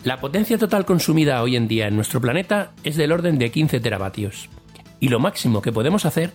La 0.05 0.19
potencia 0.19 0.59
total 0.59 0.85
consumida 0.85 1.41
hoy 1.41 1.55
en 1.55 1.67
día 1.67 1.87
en 1.87 1.95
nuestro 1.95 2.21
planeta 2.21 2.73
es 2.83 2.95
del 2.95 3.11
orden 3.11 3.39
de 3.39 3.49
15 3.49 3.79
teravatios. 3.79 4.49
y 4.99 5.09
lo 5.09 5.19
máximo 5.19 5.63
que 5.63 5.71
podemos 5.71 6.05
hacer 6.05 6.31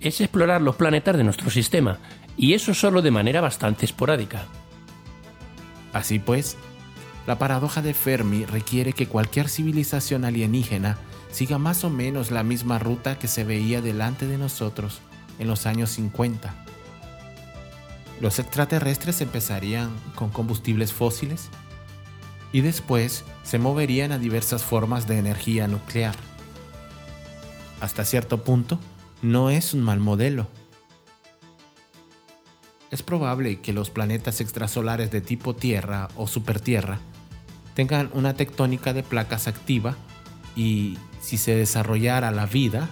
es 0.00 0.20
explorar 0.20 0.60
los 0.60 0.74
planetas 0.74 1.16
de 1.16 1.22
nuestro 1.22 1.48
sistema, 1.48 2.00
y 2.36 2.54
eso 2.54 2.74
solo 2.74 3.02
de 3.02 3.12
manera 3.12 3.40
bastante 3.40 3.84
esporádica. 3.84 4.46
Así 5.92 6.18
pues, 6.18 6.56
la 7.28 7.38
paradoja 7.38 7.82
de 7.82 7.94
Fermi 7.94 8.46
requiere 8.46 8.92
que 8.92 9.06
cualquier 9.06 9.48
civilización 9.48 10.24
alienígena 10.24 10.98
siga 11.30 11.56
más 11.56 11.84
o 11.84 11.90
menos 11.90 12.32
la 12.32 12.42
misma 12.42 12.80
ruta 12.80 13.16
que 13.16 13.28
se 13.28 13.44
veía 13.44 13.80
delante 13.80 14.26
de 14.26 14.38
nosotros 14.38 15.00
en 15.38 15.46
los 15.46 15.66
años 15.66 15.90
50. 15.90 16.52
Los 18.20 18.40
extraterrestres 18.40 19.20
empezarían 19.20 19.90
con 20.16 20.30
combustibles 20.30 20.92
fósiles 20.92 21.48
y 22.54 22.60
después 22.60 23.24
se 23.42 23.58
moverían 23.58 24.12
a 24.12 24.18
diversas 24.20 24.62
formas 24.62 25.08
de 25.08 25.18
energía 25.18 25.66
nuclear. 25.66 26.14
Hasta 27.80 28.04
cierto 28.04 28.44
punto, 28.44 28.78
no 29.22 29.50
es 29.50 29.74
un 29.74 29.82
mal 29.82 29.98
modelo. 29.98 30.46
Es 32.92 33.02
probable 33.02 33.60
que 33.60 33.72
los 33.72 33.90
planetas 33.90 34.40
extrasolares 34.40 35.10
de 35.10 35.20
tipo 35.20 35.56
Tierra 35.56 36.06
o 36.14 36.28
supertierra 36.28 37.00
tengan 37.74 38.08
una 38.12 38.34
tectónica 38.34 38.92
de 38.92 39.02
placas 39.02 39.48
activa 39.48 39.96
y 40.54 40.96
si 41.20 41.38
se 41.38 41.56
desarrollara 41.56 42.30
la 42.30 42.46
vida, 42.46 42.88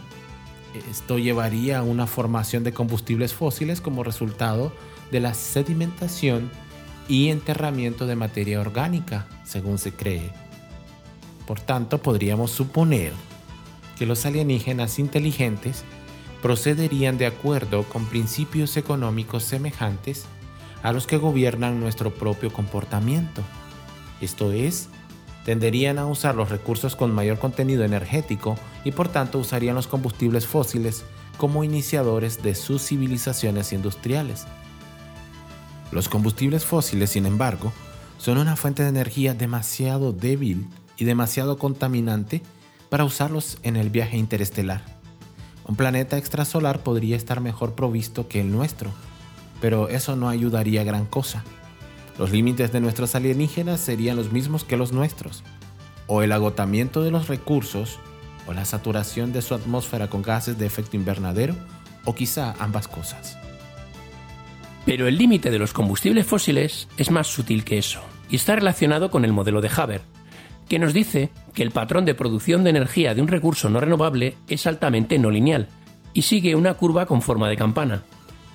esto 0.90 1.20
llevaría 1.20 1.78
a 1.78 1.82
una 1.84 2.08
formación 2.08 2.64
de 2.64 2.72
combustibles 2.72 3.32
fósiles 3.32 3.80
como 3.80 4.02
resultado 4.02 4.72
de 5.12 5.20
la 5.20 5.34
sedimentación 5.34 6.50
y 7.08 7.28
enterramiento 7.28 8.06
de 8.06 8.16
materia 8.16 8.60
orgánica, 8.60 9.26
según 9.44 9.78
se 9.78 9.92
cree. 9.92 10.30
Por 11.46 11.60
tanto, 11.60 11.98
podríamos 11.98 12.50
suponer 12.50 13.12
que 13.98 14.06
los 14.06 14.24
alienígenas 14.26 14.98
inteligentes 14.98 15.84
procederían 16.40 17.18
de 17.18 17.26
acuerdo 17.26 17.84
con 17.84 18.06
principios 18.06 18.76
económicos 18.76 19.44
semejantes 19.44 20.24
a 20.82 20.92
los 20.92 21.06
que 21.06 21.16
gobiernan 21.16 21.80
nuestro 21.80 22.12
propio 22.12 22.52
comportamiento. 22.52 23.42
Esto 24.20 24.52
es, 24.52 24.88
tenderían 25.44 25.98
a 25.98 26.06
usar 26.06 26.34
los 26.34 26.50
recursos 26.50 26.96
con 26.96 27.12
mayor 27.12 27.38
contenido 27.38 27.84
energético 27.84 28.56
y 28.84 28.92
por 28.92 29.08
tanto 29.08 29.38
usarían 29.38 29.76
los 29.76 29.86
combustibles 29.86 30.46
fósiles 30.46 31.04
como 31.36 31.64
iniciadores 31.64 32.42
de 32.42 32.54
sus 32.54 32.82
civilizaciones 32.82 33.72
industriales. 33.72 34.46
Los 35.92 36.08
combustibles 36.08 36.64
fósiles, 36.64 37.10
sin 37.10 37.26
embargo, 37.26 37.72
son 38.16 38.38
una 38.38 38.56
fuente 38.56 38.82
de 38.82 38.88
energía 38.88 39.34
demasiado 39.34 40.12
débil 40.12 40.66
y 40.96 41.04
demasiado 41.04 41.58
contaminante 41.58 42.42
para 42.88 43.04
usarlos 43.04 43.58
en 43.62 43.76
el 43.76 43.90
viaje 43.90 44.16
interestelar. 44.16 44.82
Un 45.66 45.76
planeta 45.76 46.16
extrasolar 46.16 46.80
podría 46.80 47.16
estar 47.16 47.40
mejor 47.40 47.74
provisto 47.74 48.26
que 48.26 48.40
el 48.40 48.50
nuestro, 48.50 48.90
pero 49.60 49.88
eso 49.88 50.16
no 50.16 50.28
ayudaría 50.28 50.82
gran 50.82 51.04
cosa. 51.04 51.44
Los 52.18 52.30
límites 52.30 52.72
de 52.72 52.80
nuestros 52.80 53.14
alienígenas 53.14 53.80
serían 53.80 54.16
los 54.16 54.32
mismos 54.32 54.64
que 54.64 54.76
los 54.76 54.92
nuestros, 54.92 55.44
o 56.06 56.22
el 56.22 56.32
agotamiento 56.32 57.02
de 57.02 57.10
los 57.10 57.28
recursos, 57.28 57.98
o 58.46 58.54
la 58.54 58.64
saturación 58.64 59.32
de 59.32 59.42
su 59.42 59.54
atmósfera 59.54 60.08
con 60.08 60.22
gases 60.22 60.58
de 60.58 60.66
efecto 60.66 60.96
invernadero, 60.96 61.54
o 62.04 62.14
quizá 62.14 62.54
ambas 62.58 62.88
cosas. 62.88 63.36
Pero 64.84 65.06
el 65.06 65.16
límite 65.16 65.50
de 65.50 65.58
los 65.58 65.72
combustibles 65.72 66.26
fósiles 66.26 66.88
es 66.96 67.10
más 67.10 67.28
sutil 67.28 67.64
que 67.64 67.78
eso, 67.78 68.00
y 68.28 68.36
está 68.36 68.56
relacionado 68.56 69.10
con 69.10 69.24
el 69.24 69.32
modelo 69.32 69.60
de 69.60 69.70
Haber, 69.74 70.02
que 70.68 70.78
nos 70.78 70.92
dice 70.92 71.30
que 71.54 71.62
el 71.62 71.70
patrón 71.70 72.04
de 72.04 72.14
producción 72.14 72.64
de 72.64 72.70
energía 72.70 73.14
de 73.14 73.22
un 73.22 73.28
recurso 73.28 73.68
no 73.68 73.80
renovable 73.80 74.36
es 74.48 74.66
altamente 74.66 75.18
no 75.18 75.30
lineal, 75.30 75.68
y 76.14 76.22
sigue 76.22 76.54
una 76.54 76.74
curva 76.74 77.06
con 77.06 77.22
forma 77.22 77.48
de 77.48 77.56
campana. 77.56 78.02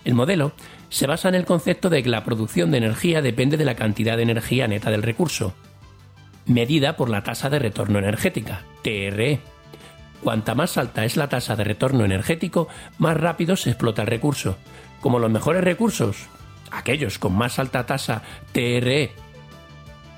El 0.03 0.15
modelo 0.15 0.53
se 0.89 1.07
basa 1.07 1.29
en 1.29 1.35
el 1.35 1.45
concepto 1.45 1.89
de 1.89 2.01
que 2.01 2.09
la 2.09 2.23
producción 2.23 2.71
de 2.71 2.77
energía 2.77 3.21
depende 3.21 3.57
de 3.57 3.65
la 3.65 3.75
cantidad 3.75 4.17
de 4.17 4.23
energía 4.23 4.67
neta 4.67 4.89
del 4.89 5.03
recurso, 5.03 5.53
medida 6.45 6.95
por 6.95 7.09
la 7.09 7.23
tasa 7.23 7.49
de 7.49 7.59
retorno 7.59 7.99
energética, 7.99 8.63
TRE. 8.83 9.39
Cuanta 10.23 10.55
más 10.55 10.77
alta 10.77 11.05
es 11.05 11.17
la 11.17 11.29
tasa 11.29 11.55
de 11.55 11.63
retorno 11.63 12.05
energético, 12.05 12.67
más 12.97 13.17
rápido 13.17 13.55
se 13.55 13.69
explota 13.69 14.01
el 14.01 14.07
recurso. 14.07 14.57
Como 15.01 15.19
los 15.19 15.31
mejores 15.31 15.63
recursos, 15.63 16.27
aquellos 16.71 17.19
con 17.19 17.35
más 17.35 17.59
alta 17.59 17.85
tasa 17.85 18.23
TRE, 18.51 19.11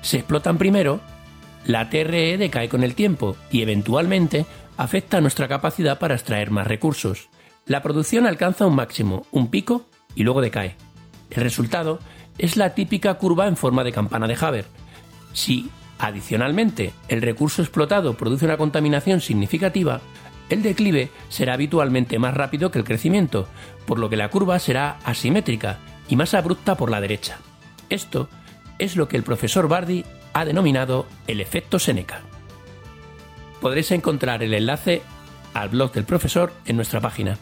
se 0.02 0.18
explotan 0.18 0.58
primero, 0.58 1.00
la 1.66 1.90
TRE 1.90 2.38
decae 2.38 2.68
con 2.68 2.82
el 2.82 2.94
tiempo 2.94 3.36
y 3.50 3.62
eventualmente 3.62 4.46
afecta 4.76 5.20
nuestra 5.20 5.46
capacidad 5.46 5.98
para 5.98 6.14
extraer 6.14 6.50
más 6.50 6.66
recursos. 6.66 7.28
La 7.66 7.82
producción 7.82 8.26
alcanza 8.26 8.66
un 8.66 8.74
máximo, 8.74 9.26
un 9.30 9.48
pico 9.48 9.86
y 10.14 10.22
luego 10.22 10.40
decae. 10.40 10.76
El 11.30 11.42
resultado 11.42 12.00
es 12.38 12.56
la 12.56 12.74
típica 12.74 13.14
curva 13.14 13.46
en 13.46 13.56
forma 13.56 13.84
de 13.84 13.92
campana 13.92 14.26
de 14.26 14.38
Haber. 14.40 14.64
Si, 15.34 15.70
adicionalmente, 15.98 16.92
el 17.08 17.20
recurso 17.20 17.62
explotado 17.62 18.14
produce 18.14 18.46
una 18.46 18.56
contaminación 18.56 19.20
significativa, 19.20 20.00
el 20.50 20.62
declive 20.62 21.10
será 21.28 21.54
habitualmente 21.54 22.18
más 22.18 22.34
rápido 22.34 22.70
que 22.70 22.78
el 22.78 22.84
crecimiento, 22.84 23.48
por 23.86 23.98
lo 23.98 24.10
que 24.10 24.16
la 24.16 24.28
curva 24.28 24.58
será 24.58 24.98
asimétrica 25.04 25.78
y 26.08 26.16
más 26.16 26.34
abrupta 26.34 26.76
por 26.76 26.90
la 26.90 27.00
derecha. 27.00 27.38
Esto 27.88 28.28
es 28.78 28.96
lo 28.96 29.08
que 29.08 29.16
el 29.16 29.22
profesor 29.22 29.68
Bardi 29.68 30.04
ha 30.32 30.44
denominado 30.44 31.06
el 31.26 31.40
efecto 31.40 31.78
Seneca. 31.78 32.20
Podréis 33.60 33.90
encontrar 33.92 34.42
el 34.42 34.54
enlace 34.54 35.02
al 35.54 35.68
blog 35.68 35.92
del 35.92 36.04
profesor 36.04 36.52
en 36.66 36.76
nuestra 36.76 37.00
página. 37.00 37.38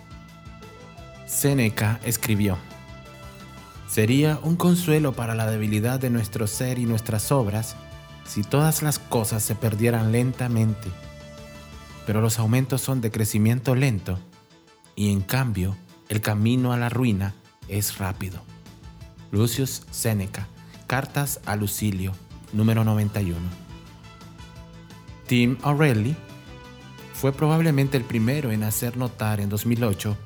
Seneca 1.26 2.00
escribió, 2.04 2.58
Sería 3.88 4.38
un 4.42 4.56
consuelo 4.56 5.12
para 5.12 5.34
la 5.34 5.50
debilidad 5.50 5.98
de 5.98 6.10
nuestro 6.10 6.46
ser 6.46 6.78
y 6.78 6.84
nuestras 6.84 7.32
obras 7.32 7.76
si 8.26 8.42
todas 8.42 8.82
las 8.82 8.98
cosas 8.98 9.42
se 9.42 9.54
perdieran 9.54 10.12
lentamente, 10.12 10.90
pero 12.08 12.22
los 12.22 12.38
aumentos 12.38 12.80
son 12.80 13.02
de 13.02 13.10
crecimiento 13.10 13.74
lento 13.74 14.18
y 14.96 15.12
en 15.12 15.20
cambio 15.20 15.76
el 16.08 16.22
camino 16.22 16.72
a 16.72 16.78
la 16.78 16.88
ruina 16.88 17.34
es 17.68 17.98
rápido. 17.98 18.40
Lucius 19.30 19.82
Seneca, 19.90 20.48
Cartas 20.86 21.38
a 21.44 21.54
Lucilio, 21.54 22.12
número 22.54 22.82
91. 22.82 23.38
Tim 25.26 25.58
O'Reilly 25.62 26.16
fue 27.12 27.30
probablemente 27.30 27.98
el 27.98 28.04
primero 28.04 28.52
en 28.52 28.62
hacer 28.62 28.96
notar 28.96 29.38
en 29.38 29.50
2008 29.50 30.16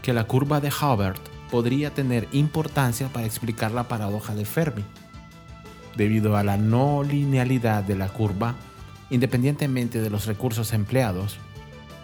que 0.00 0.14
la 0.14 0.24
curva 0.24 0.62
de 0.62 0.70
Hubbard 0.70 1.20
podría 1.50 1.92
tener 1.92 2.28
importancia 2.32 3.08
para 3.08 3.26
explicar 3.26 3.72
la 3.72 3.88
paradoja 3.88 4.34
de 4.34 4.46
Fermi. 4.46 4.84
Debido 5.98 6.38
a 6.38 6.42
la 6.42 6.56
no 6.56 7.02
linealidad 7.02 7.84
de 7.84 7.94
la 7.94 8.08
curva, 8.08 8.54
independientemente 9.10 10.00
de 10.00 10.10
los 10.10 10.26
recursos 10.26 10.72
empleados, 10.72 11.36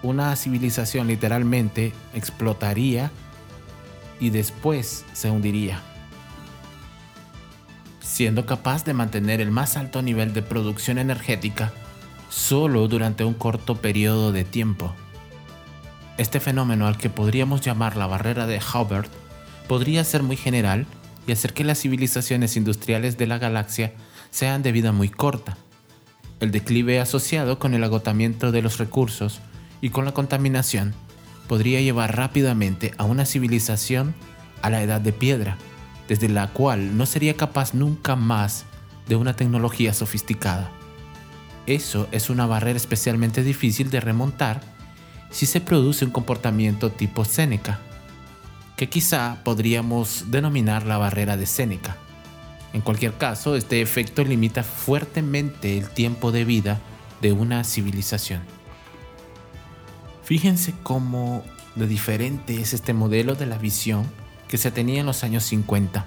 una 0.03 0.35
civilización 0.37 1.07
literalmente 1.09 1.93
explotaría 2.15 3.11
y 4.19 4.31
después 4.31 5.05
se 5.13 5.31
hundiría, 5.31 5.81
siendo 8.01 8.47
capaz 8.47 8.85
de 8.85 8.95
mantener 8.95 9.41
el 9.41 9.51
más 9.51 9.77
alto 9.77 10.03
nivel 10.03 10.33
de 10.33 10.43
producción 10.43 10.99
energética 10.99 11.73
solo 12.29 12.87
durante 12.89 13.25
un 13.25 13.35
corto 13.35 13.77
periodo 13.77 14.33
de 14.33 14.45
tiempo. 14.45 14.95
Este 16.17 16.39
fenómeno 16.39 16.87
al 16.87 16.99
que 16.99 17.11
podríamos 17.11 17.61
llamar 17.61 17.97
la 17.97 18.07
barrera 18.07 18.47
de 18.47 18.59
Hubbard 18.61 19.09
podría 19.67 20.05
ser 20.05 20.23
muy 20.23 20.37
general 20.37 20.87
y 21.27 21.33
hacer 21.33 21.55
que 21.55 21.65
las 21.65 21.81
civilizaciones 21.81 22.57
industriales 22.57 23.17
de 23.17 23.27
la 23.27 23.39
galaxia 23.39 23.95
sean 24.31 24.63
de 24.63 24.73
vida 24.73 24.93
muy 24.93 25.09
corta. 25.09 25.57
El 26.41 26.51
declive 26.53 27.01
asociado 27.01 27.59
con 27.59 27.75
el 27.75 27.85
agotamiento 27.85 28.51
de 28.51 28.63
los 28.63 28.79
recursos 28.79 29.41
y 29.83 29.91
con 29.91 30.07
la 30.07 30.13
contaminación 30.13 30.95
podría 31.47 31.83
llevar 31.83 32.17
rápidamente 32.17 32.93
a 32.97 33.05
una 33.05 33.27
civilización 33.27 34.15
a 34.63 34.71
la 34.71 34.83
edad 34.83 35.03
de 35.03 35.13
piedra, 35.13 35.59
desde 36.09 36.31
la 36.31 36.49
cual 36.49 36.97
no 36.97 37.05
sería 37.05 37.37
capaz 37.37 37.75
nunca 37.75 38.17
más 38.17 38.65
de 39.07 39.17
una 39.17 39.37
tecnología 39.37 39.93
sofisticada. 39.93 40.71
Eso 41.67 42.09
es 42.11 42.31
una 42.31 42.47
barrera 42.47 42.79
especialmente 42.79 43.43
difícil 43.43 43.91
de 43.91 44.01
remontar 44.01 44.63
si 45.31 45.45
se 45.45 45.61
produce 45.61 46.07
un 46.07 46.11
comportamiento 46.11 46.91
tipo 46.91 47.25
Séneca, 47.27 47.81
que 48.77 48.89
quizá 48.89 49.39
podríamos 49.45 50.31
denominar 50.31 50.87
la 50.87 50.97
barrera 50.97 51.37
de 51.37 51.45
Séneca. 51.47 51.99
En 52.73 52.81
cualquier 52.83 53.15
caso, 53.15 53.57
este 53.57 53.83
efecto 53.83 54.25
limita 54.25 54.63
fuertemente 54.63 55.77
el 55.77 55.91
tiempo 55.91 56.31
de 56.33 56.45
vida 56.45 56.81
de 57.21 57.33
una 57.33 57.65
civilización. 57.65 58.43
Fíjense 60.23 60.75
cómo 60.83 61.45
de 61.75 61.87
diferente 61.87 62.61
es 62.61 62.73
este 62.73 62.95
modelo 62.95 63.35
de 63.35 63.47
la 63.47 63.59
visión 63.59 64.07
que 64.49 64.59
se 64.59 64.71
tenía 64.71 65.01
en 65.01 65.07
los 65.07 65.25
años 65.25 65.45
50. 65.45 66.07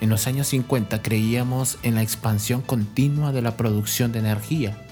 En 0.00 0.10
los 0.10 0.28
años 0.28 0.46
50 0.48 1.02
creíamos 1.02 1.78
en 1.82 1.96
la 1.96 2.02
expansión 2.02 2.62
continua 2.62 3.32
de 3.32 3.42
la 3.42 3.56
producción 3.56 4.12
de 4.12 4.20
energía 4.20 4.86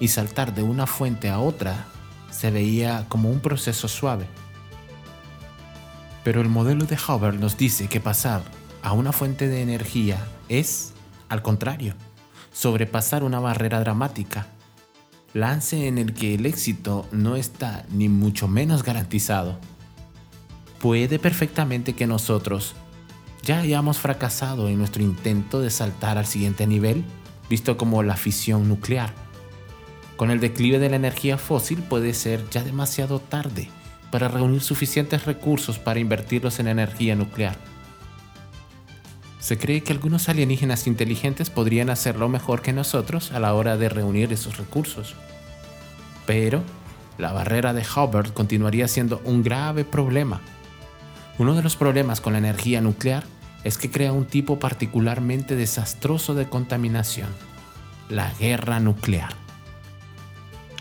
y 0.00 0.08
saltar 0.08 0.54
de 0.54 0.62
una 0.62 0.86
fuente 0.86 1.30
a 1.30 1.38
otra 1.38 1.86
se 2.30 2.50
veía 2.50 3.06
como 3.08 3.30
un 3.30 3.40
proceso 3.40 3.88
suave. 3.88 4.26
Pero 6.24 6.42
el 6.42 6.48
modelo 6.48 6.84
de 6.84 6.96
Hubbard 6.96 7.38
nos 7.38 7.56
dice 7.56 7.88
que 7.88 8.00
pasar 8.00 8.42
a 8.82 8.92
una 8.92 9.12
fuente 9.12 9.48
de 9.48 9.62
energía 9.62 10.18
es, 10.48 10.92
al 11.28 11.42
contrario, 11.42 11.94
sobrepasar 12.52 13.22
una 13.22 13.40
barrera 13.40 13.80
dramática, 13.80 14.46
lance 15.32 15.86
en 15.86 15.98
el 15.98 16.14
que 16.14 16.34
el 16.34 16.46
éxito 16.46 17.06
no 17.12 17.36
está 17.36 17.84
ni 17.90 18.08
mucho 18.08 18.48
menos 18.48 18.82
garantizado. 18.82 19.58
Puede 20.80 21.18
perfectamente 21.18 21.94
que 21.94 22.06
nosotros 22.06 22.74
ya 23.42 23.60
hayamos 23.60 23.98
fracasado 23.98 24.68
en 24.68 24.78
nuestro 24.78 25.02
intento 25.02 25.60
de 25.60 25.70
saltar 25.70 26.18
al 26.18 26.26
siguiente 26.26 26.66
nivel, 26.66 27.04
visto 27.48 27.76
como 27.76 28.02
la 28.02 28.16
fisión 28.16 28.68
nuclear. 28.68 29.14
Con 30.16 30.30
el 30.30 30.40
declive 30.40 30.78
de 30.78 30.90
la 30.90 30.96
energía 30.96 31.38
fósil 31.38 31.82
puede 31.82 32.12
ser 32.12 32.48
ya 32.50 32.62
demasiado 32.62 33.20
tarde 33.20 33.70
para 34.10 34.28
reunir 34.28 34.60
suficientes 34.60 35.24
recursos 35.24 35.78
para 35.78 36.00
invertirlos 36.00 36.58
en 36.58 36.68
energía 36.68 37.14
nuclear. 37.14 37.56
Se 39.40 39.58
cree 39.58 39.82
que 39.82 39.92
algunos 39.92 40.28
alienígenas 40.28 40.86
inteligentes 40.86 41.50
podrían 41.50 41.90
hacerlo 41.90 42.28
mejor 42.28 42.62
que 42.62 42.72
nosotros 42.72 43.32
a 43.32 43.40
la 43.40 43.54
hora 43.54 43.76
de 43.76 43.88
reunir 43.88 44.32
esos 44.32 44.58
recursos. 44.58 45.14
Pero 46.26 46.62
la 47.18 47.32
barrera 47.32 47.72
de 47.72 47.82
Hubbard 47.84 48.32
continuaría 48.32 48.86
siendo 48.86 49.20
un 49.24 49.42
grave 49.42 49.84
problema. 49.84 50.40
Uno 51.38 51.54
de 51.54 51.62
los 51.62 51.76
problemas 51.76 52.20
con 52.20 52.34
la 52.34 52.38
energía 52.38 52.80
nuclear 52.80 53.24
es 53.64 53.78
que 53.78 53.90
crea 53.90 54.12
un 54.12 54.26
tipo 54.26 54.58
particularmente 54.58 55.56
desastroso 55.56 56.34
de 56.34 56.48
contaminación, 56.48 57.28
la 58.08 58.32
guerra 58.34 58.78
nuclear. 58.78 59.34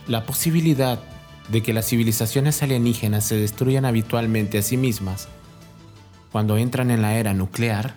La 0.08 0.26
posibilidad 0.26 1.00
de 1.50 1.64
que 1.64 1.74
las 1.74 1.88
civilizaciones 1.88 2.62
alienígenas 2.62 3.26
se 3.26 3.36
destruyan 3.36 3.86
habitualmente 3.86 4.58
a 4.58 4.62
sí 4.62 4.78
mismas 4.78 5.28
cuando 6.32 6.58
entran 6.58 6.92
en 6.92 7.02
la 7.02 7.16
era 7.16 7.34
nuclear, 7.34 7.96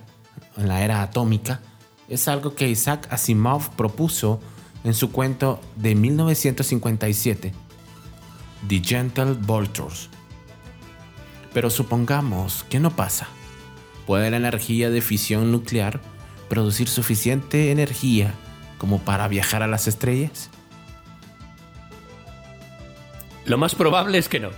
en 0.57 0.69
la 0.69 0.83
era 0.83 1.03
atómica, 1.03 1.61
es 2.09 2.29
algo 2.29 2.55
que 2.55 2.69
Isaac 2.69 3.09
Asimov 3.11 3.71
propuso 3.77 4.41
en 4.85 4.95
su 4.95 5.12
cuento 5.12 5.61
de 5.77 5.95
1957, 5.95 7.53
The 8.69 8.83
Gentle 8.85 9.35
Vultures. 9.35 10.09
Pero 11.53 11.71
supongamos 11.71 12.65
que 12.69 12.81
no 12.81 12.95
pasa. 12.95 13.29
¿Puede 14.07 14.31
la 14.31 14.37
energía 14.38 14.91
de 14.91 15.01
fisión 15.01 15.53
nuclear 15.53 16.01
producir 16.49 16.88
suficiente 16.88 17.71
energía 17.71 18.35
como 18.79 18.99
para 18.99 19.29
viajar 19.29 19.62
a 19.62 19.69
las 19.69 19.87
estrellas? 19.87 20.51
Lo 23.45 23.59
más 23.59 23.75
probable 23.75 24.19
es 24.19 24.29
que 24.29 24.41
no. 24.41 24.51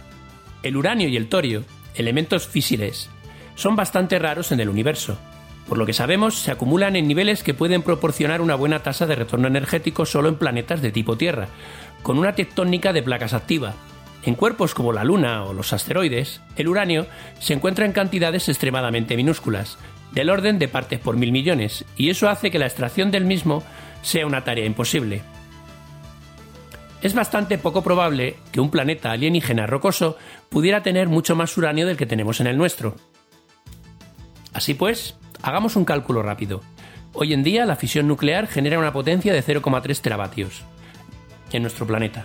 El 0.63 0.77
uranio 0.77 1.09
y 1.09 1.17
el 1.17 1.29
torio, 1.29 1.65
elementos 1.95 2.47
físiles, 2.47 3.11
son 3.55 3.77
bastante 3.77 4.19
raros 4.19 4.51
en 4.53 4.61
el 4.61 4.69
universo. 4.69 5.19
Por 5.69 5.79
lo 5.79 5.87
que 5.87 5.93
sabemos, 5.93 6.39
se 6.39 6.51
acumulan 6.51 6.97
en 6.97 7.09
niveles 7.09 7.43
que 7.43 7.55
pueden 7.55 7.83
proporcionar 7.83 8.41
una 8.41 8.55
buena 8.55 8.83
tasa 8.83 9.07
de 9.07 9.15
retorno 9.15 9.49
energético 9.49 10.05
solo 10.05 10.29
en 10.29 10.37
planetas 10.37 10.83
de 10.83 10.93
tipo 10.93 11.17
Tierra, 11.17 11.49
con 12.03 12.19
una 12.19 12.35
tectónica 12.35 12.93
de 12.93 13.03
placas 13.03 13.33
activa. 13.33 13.75
En 14.25 14.35
cuerpos 14.35 14.75
como 14.75 14.93
la 14.93 15.05
Luna 15.05 15.45
o 15.45 15.53
los 15.53 15.73
asteroides, 15.73 16.41
el 16.57 16.69
uranio 16.69 17.07
se 17.41 17.55
encuentra 17.55 17.87
en 17.87 17.93
cantidades 17.93 18.49
extremadamente 18.49 19.17
minúsculas, 19.17 19.79
del 20.13 20.31
orden 20.31 20.59
de 20.59 20.69
partes 20.69 21.01
por 21.01 21.17
mil 21.17 21.33
millones, 21.33 21.85
y 21.97 22.11
eso 22.11 22.29
hace 22.29 22.51
que 22.51 22.59
la 22.59 22.67
extracción 22.67 23.11
del 23.11 23.25
mismo 23.25 23.63
sea 24.03 24.27
una 24.27 24.45
tarea 24.45 24.67
imposible 24.67 25.23
es 27.05 27.13
bastante 27.13 27.59
poco 27.59 27.83
probable 27.83 28.37
que 28.51 28.61
un 28.61 28.71
planeta 28.71 29.13
alienígena 29.13 29.67
rocoso 29.67 30.17
pudiera 30.49 30.83
tener 30.83 31.07
mucho 31.07 31.37
más 31.37 31.55
uranio 31.59 31.87
del 31.87 31.99
que 31.99 32.07
tenemos 32.07 32.41
en 32.41 32.47
el 32.47 32.57
nuestro. 32.57 32.97
Así 34.55 34.73
pues, 34.73 35.15
hagamos 35.45 35.77
un 35.77 35.85
cálculo 35.85 36.23
rápido. 36.23 36.63
Hoy 37.13 37.35
en 37.35 37.43
día 37.43 37.67
la 37.67 37.77
fisión 37.77 38.09
nuclear 38.09 38.47
genera 38.47 38.79
una 38.79 38.95
potencia 38.95 39.35
de 39.35 39.45
0,3 39.45 40.01
teravatios 40.01 40.65
en 41.53 41.63
nuestro 41.63 41.87
planeta. 41.87 42.25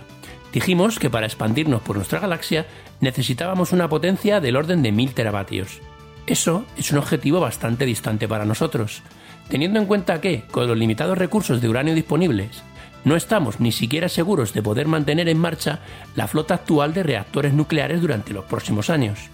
Dijimos 0.54 0.98
que 0.98 1.10
para 1.10 1.26
expandirnos 1.26 1.82
por 1.82 1.96
nuestra 1.96 2.18
galaxia 2.18 2.66
necesitábamos 3.00 3.72
una 3.72 3.88
potencia 3.90 4.40
del 4.40 4.56
orden 4.56 4.82
de 4.82 4.90
1000 4.90 5.14
teravatios. 5.14 5.80
Eso 6.26 6.64
es 6.78 6.90
un 6.92 6.98
objetivo 6.98 7.40
bastante 7.40 7.84
distante 7.84 8.26
para 8.26 8.46
nosotros, 8.46 9.02
teniendo 9.50 9.78
en 9.78 9.86
cuenta 9.86 10.20
que, 10.20 10.44
con 10.50 10.66
los 10.66 10.78
limitados 10.78 11.18
recursos 11.18 11.60
de 11.60 11.68
uranio 11.68 11.94
disponibles, 11.94 12.62
no 13.04 13.16
estamos 13.16 13.60
ni 13.60 13.70
siquiera 13.70 14.08
seguros 14.08 14.54
de 14.54 14.62
poder 14.62 14.88
mantener 14.88 15.28
en 15.28 15.38
marcha 15.38 15.80
la 16.16 16.26
flota 16.26 16.54
actual 16.54 16.94
de 16.94 17.02
reactores 17.02 17.52
nucleares 17.52 18.00
durante 18.00 18.32
los 18.32 18.46
próximos 18.46 18.88
años. 18.88 19.30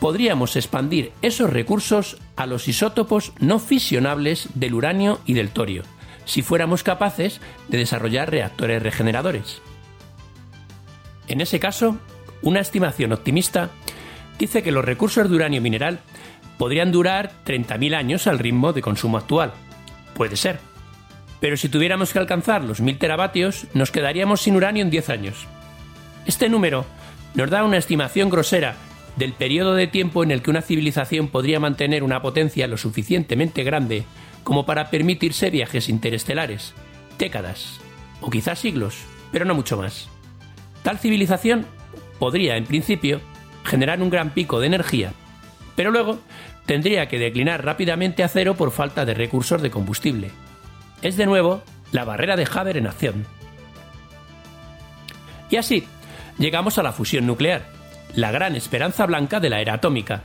Podríamos 0.00 0.56
expandir 0.56 1.12
esos 1.22 1.50
recursos 1.50 2.16
a 2.36 2.46
los 2.46 2.68
isótopos 2.68 3.32
no 3.38 3.58
fisionables 3.58 4.48
del 4.54 4.74
uranio 4.74 5.20
y 5.26 5.34
del 5.34 5.50
torio, 5.50 5.82
si 6.24 6.42
fuéramos 6.42 6.82
capaces 6.82 7.40
de 7.68 7.78
desarrollar 7.78 8.30
reactores 8.30 8.82
regeneradores. 8.82 9.60
En 11.28 11.40
ese 11.40 11.60
caso, 11.60 11.98
una 12.42 12.60
estimación 12.60 13.12
optimista 13.12 13.70
dice 14.38 14.62
que 14.62 14.72
los 14.72 14.84
recursos 14.84 15.28
de 15.28 15.36
uranio 15.36 15.60
mineral 15.60 16.00
podrían 16.58 16.90
durar 16.90 17.30
30.000 17.46 17.94
años 17.94 18.26
al 18.26 18.38
ritmo 18.38 18.72
de 18.72 18.82
consumo 18.82 19.18
actual. 19.18 19.52
Puede 20.14 20.36
ser 20.36 20.70
pero 21.40 21.56
si 21.56 21.68
tuviéramos 21.68 22.12
que 22.12 22.18
alcanzar 22.18 22.62
los 22.62 22.80
1000 22.80 22.98
teravatios, 22.98 23.66
nos 23.72 23.90
quedaríamos 23.90 24.42
sin 24.42 24.56
uranio 24.56 24.82
en 24.82 24.90
10 24.90 25.08
años. 25.08 25.46
Este 26.26 26.48
número 26.48 26.84
nos 27.34 27.50
da 27.50 27.64
una 27.64 27.78
estimación 27.78 28.28
grosera 28.28 28.76
del 29.20 29.34
periodo 29.34 29.74
de 29.74 29.86
tiempo 29.86 30.24
en 30.24 30.30
el 30.30 30.40
que 30.40 30.48
una 30.48 30.62
civilización 30.62 31.28
podría 31.28 31.60
mantener 31.60 32.02
una 32.02 32.22
potencia 32.22 32.66
lo 32.66 32.78
suficientemente 32.78 33.64
grande 33.64 34.04
como 34.44 34.64
para 34.64 34.88
permitirse 34.88 35.50
viajes 35.50 35.90
interestelares, 35.90 36.72
décadas, 37.18 37.80
o 38.22 38.30
quizás 38.30 38.58
siglos, 38.58 39.04
pero 39.30 39.44
no 39.44 39.54
mucho 39.54 39.76
más. 39.76 40.08
Tal 40.82 40.98
civilización 40.98 41.66
podría, 42.18 42.56
en 42.56 42.64
principio, 42.64 43.20
generar 43.62 44.00
un 44.00 44.08
gran 44.08 44.30
pico 44.30 44.58
de 44.58 44.68
energía, 44.68 45.12
pero 45.76 45.90
luego 45.90 46.18
tendría 46.64 47.06
que 47.06 47.18
declinar 47.18 47.62
rápidamente 47.62 48.24
a 48.24 48.28
cero 48.28 48.54
por 48.54 48.70
falta 48.70 49.04
de 49.04 49.12
recursos 49.12 49.60
de 49.60 49.70
combustible, 49.70 50.30
es 51.02 51.18
de 51.18 51.26
nuevo 51.26 51.62
la 51.92 52.06
barrera 52.06 52.36
de 52.36 52.48
Haber 52.50 52.78
en 52.78 52.86
acción. 52.86 53.26
Y 55.50 55.56
así, 55.56 55.86
llegamos 56.38 56.78
a 56.78 56.82
la 56.82 56.92
fusión 56.92 57.26
nuclear, 57.26 57.79
la 58.14 58.30
gran 58.30 58.56
esperanza 58.56 59.06
blanca 59.06 59.40
de 59.40 59.50
la 59.50 59.60
era 59.60 59.74
atómica. 59.74 60.22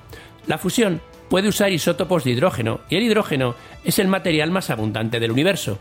La 0.48 0.58
fusión 0.58 1.02
puede 1.30 1.50
usar 1.50 1.72
isótopos 1.72 2.24
de 2.24 2.32
hidrógeno 2.32 2.82
y 2.90 2.98
el 2.98 3.04
hidrógeno 3.04 3.56
es 3.84 4.00
el 4.00 4.08
material 4.08 4.52
más 4.52 4.70
abundante 4.70 5.20
del 5.20 5.32
universo. 5.32 5.80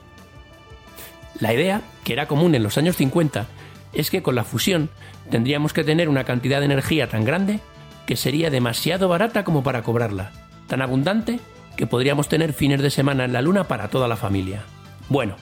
La 1.40 1.52
idea, 1.52 1.82
que 2.04 2.12
era 2.12 2.26
común 2.26 2.54
en 2.54 2.62
los 2.62 2.78
años 2.78 2.96
50, 2.96 3.46
es 3.92 4.10
que 4.10 4.22
con 4.22 4.34
la 4.34 4.44
fusión 4.44 4.90
tendríamos 5.30 5.72
que 5.72 5.84
tener 5.84 6.08
una 6.08 6.24
cantidad 6.24 6.60
de 6.60 6.66
energía 6.66 7.08
tan 7.08 7.24
grande 7.24 7.60
que 8.06 8.16
sería 8.16 8.50
demasiado 8.50 9.08
barata 9.08 9.44
como 9.44 9.62
para 9.62 9.82
cobrarla, 9.82 10.32
tan 10.68 10.82
abundante 10.82 11.40
que 11.76 11.86
podríamos 11.86 12.28
tener 12.28 12.52
fines 12.52 12.82
de 12.82 12.90
semana 12.90 13.24
en 13.24 13.32
la 13.32 13.42
Luna 13.42 13.64
para 13.64 13.88
toda 13.88 14.08
la 14.08 14.16
familia. 14.16 14.62
Bueno, 15.08 15.36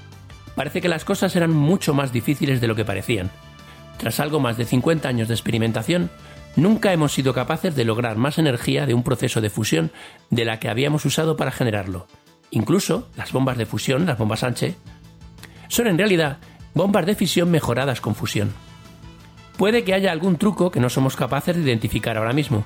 parece 0.55 0.81
que 0.81 0.89
las 0.89 1.05
cosas 1.05 1.35
eran 1.37 1.51
mucho 1.51 1.95
más 1.95 2.13
difíciles 2.13 2.61
de 2.61 2.69
lo 2.69 2.75
que 2.75 2.85
parecían. 2.85 3.31
Tras 3.99 4.19
algo 4.21 4.41
más 4.41 4.57
de 4.57 4.65
50 4.65 5.09
años 5.09 5.29
de 5.29 5.35
experimentación, 5.35 6.11
nunca 6.57 6.93
hemos 6.93 7.13
sido 7.13 7.35
capaces 7.35 7.75
de 7.75 7.85
lograr 7.85 8.17
más 8.17 8.39
energía 8.39 8.87
de 8.87 8.95
un 8.95 9.03
proceso 9.03 9.41
de 9.41 9.51
fusión 9.51 9.91
de 10.31 10.45
la 10.45 10.59
que 10.59 10.69
habíamos 10.69 11.05
usado 11.05 11.37
para 11.37 11.53
generarlo. 11.53 12.07
Incluso 12.51 13.09
las 13.17 13.33
bombas 13.33 13.57
de 13.57 13.67
fusión, 13.67 14.07
las 14.07 14.19
bombas 14.19 14.43
Anche, 14.43 14.75
son 15.69 15.87
en 15.87 15.99
realidad 15.99 16.39
bombas 16.75 17.07
de 17.07 17.15
fisión 17.15 17.51
mejoradas 17.51 18.01
con 18.01 18.15
fusión. 18.15 18.53
Puede 19.57 19.85
que 19.85 19.95
haya 19.95 20.13
algún 20.13 20.37
truco 20.37 20.71
que 20.71 20.81
no 20.81 20.91
somos 20.91 21.17
capaces 21.17 21.57
de 21.57 21.63
identificar 21.63 22.17
ahora 22.17 22.33
mismo, 22.33 22.65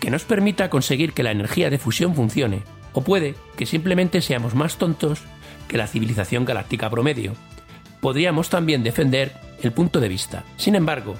que 0.00 0.10
nos 0.10 0.24
permita 0.24 0.70
conseguir 0.70 1.12
que 1.12 1.22
la 1.22 1.30
energía 1.30 1.70
de 1.70 1.78
fusión 1.78 2.14
funcione, 2.14 2.62
o 2.92 3.02
puede 3.02 3.34
que 3.56 3.66
simplemente 3.66 4.22
seamos 4.22 4.54
más 4.54 4.76
tontos 4.76 5.20
que 5.68 5.78
la 5.78 5.86
civilización 5.86 6.44
galáctica 6.44 6.90
promedio. 6.90 7.34
Podríamos 8.00 8.50
también 8.50 8.82
defender 8.82 9.32
el 9.62 9.72
punto 9.72 10.00
de 10.00 10.08
vista, 10.08 10.44
sin 10.56 10.74
embargo, 10.74 11.14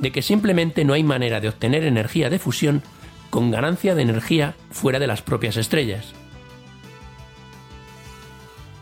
de 0.00 0.12
que 0.12 0.22
simplemente 0.22 0.84
no 0.84 0.94
hay 0.94 1.04
manera 1.04 1.40
de 1.40 1.48
obtener 1.48 1.84
energía 1.84 2.30
de 2.30 2.38
fusión 2.38 2.82
con 3.28 3.50
ganancia 3.50 3.94
de 3.94 4.02
energía 4.02 4.54
fuera 4.70 4.98
de 4.98 5.06
las 5.06 5.22
propias 5.22 5.56
estrellas. 5.56 6.12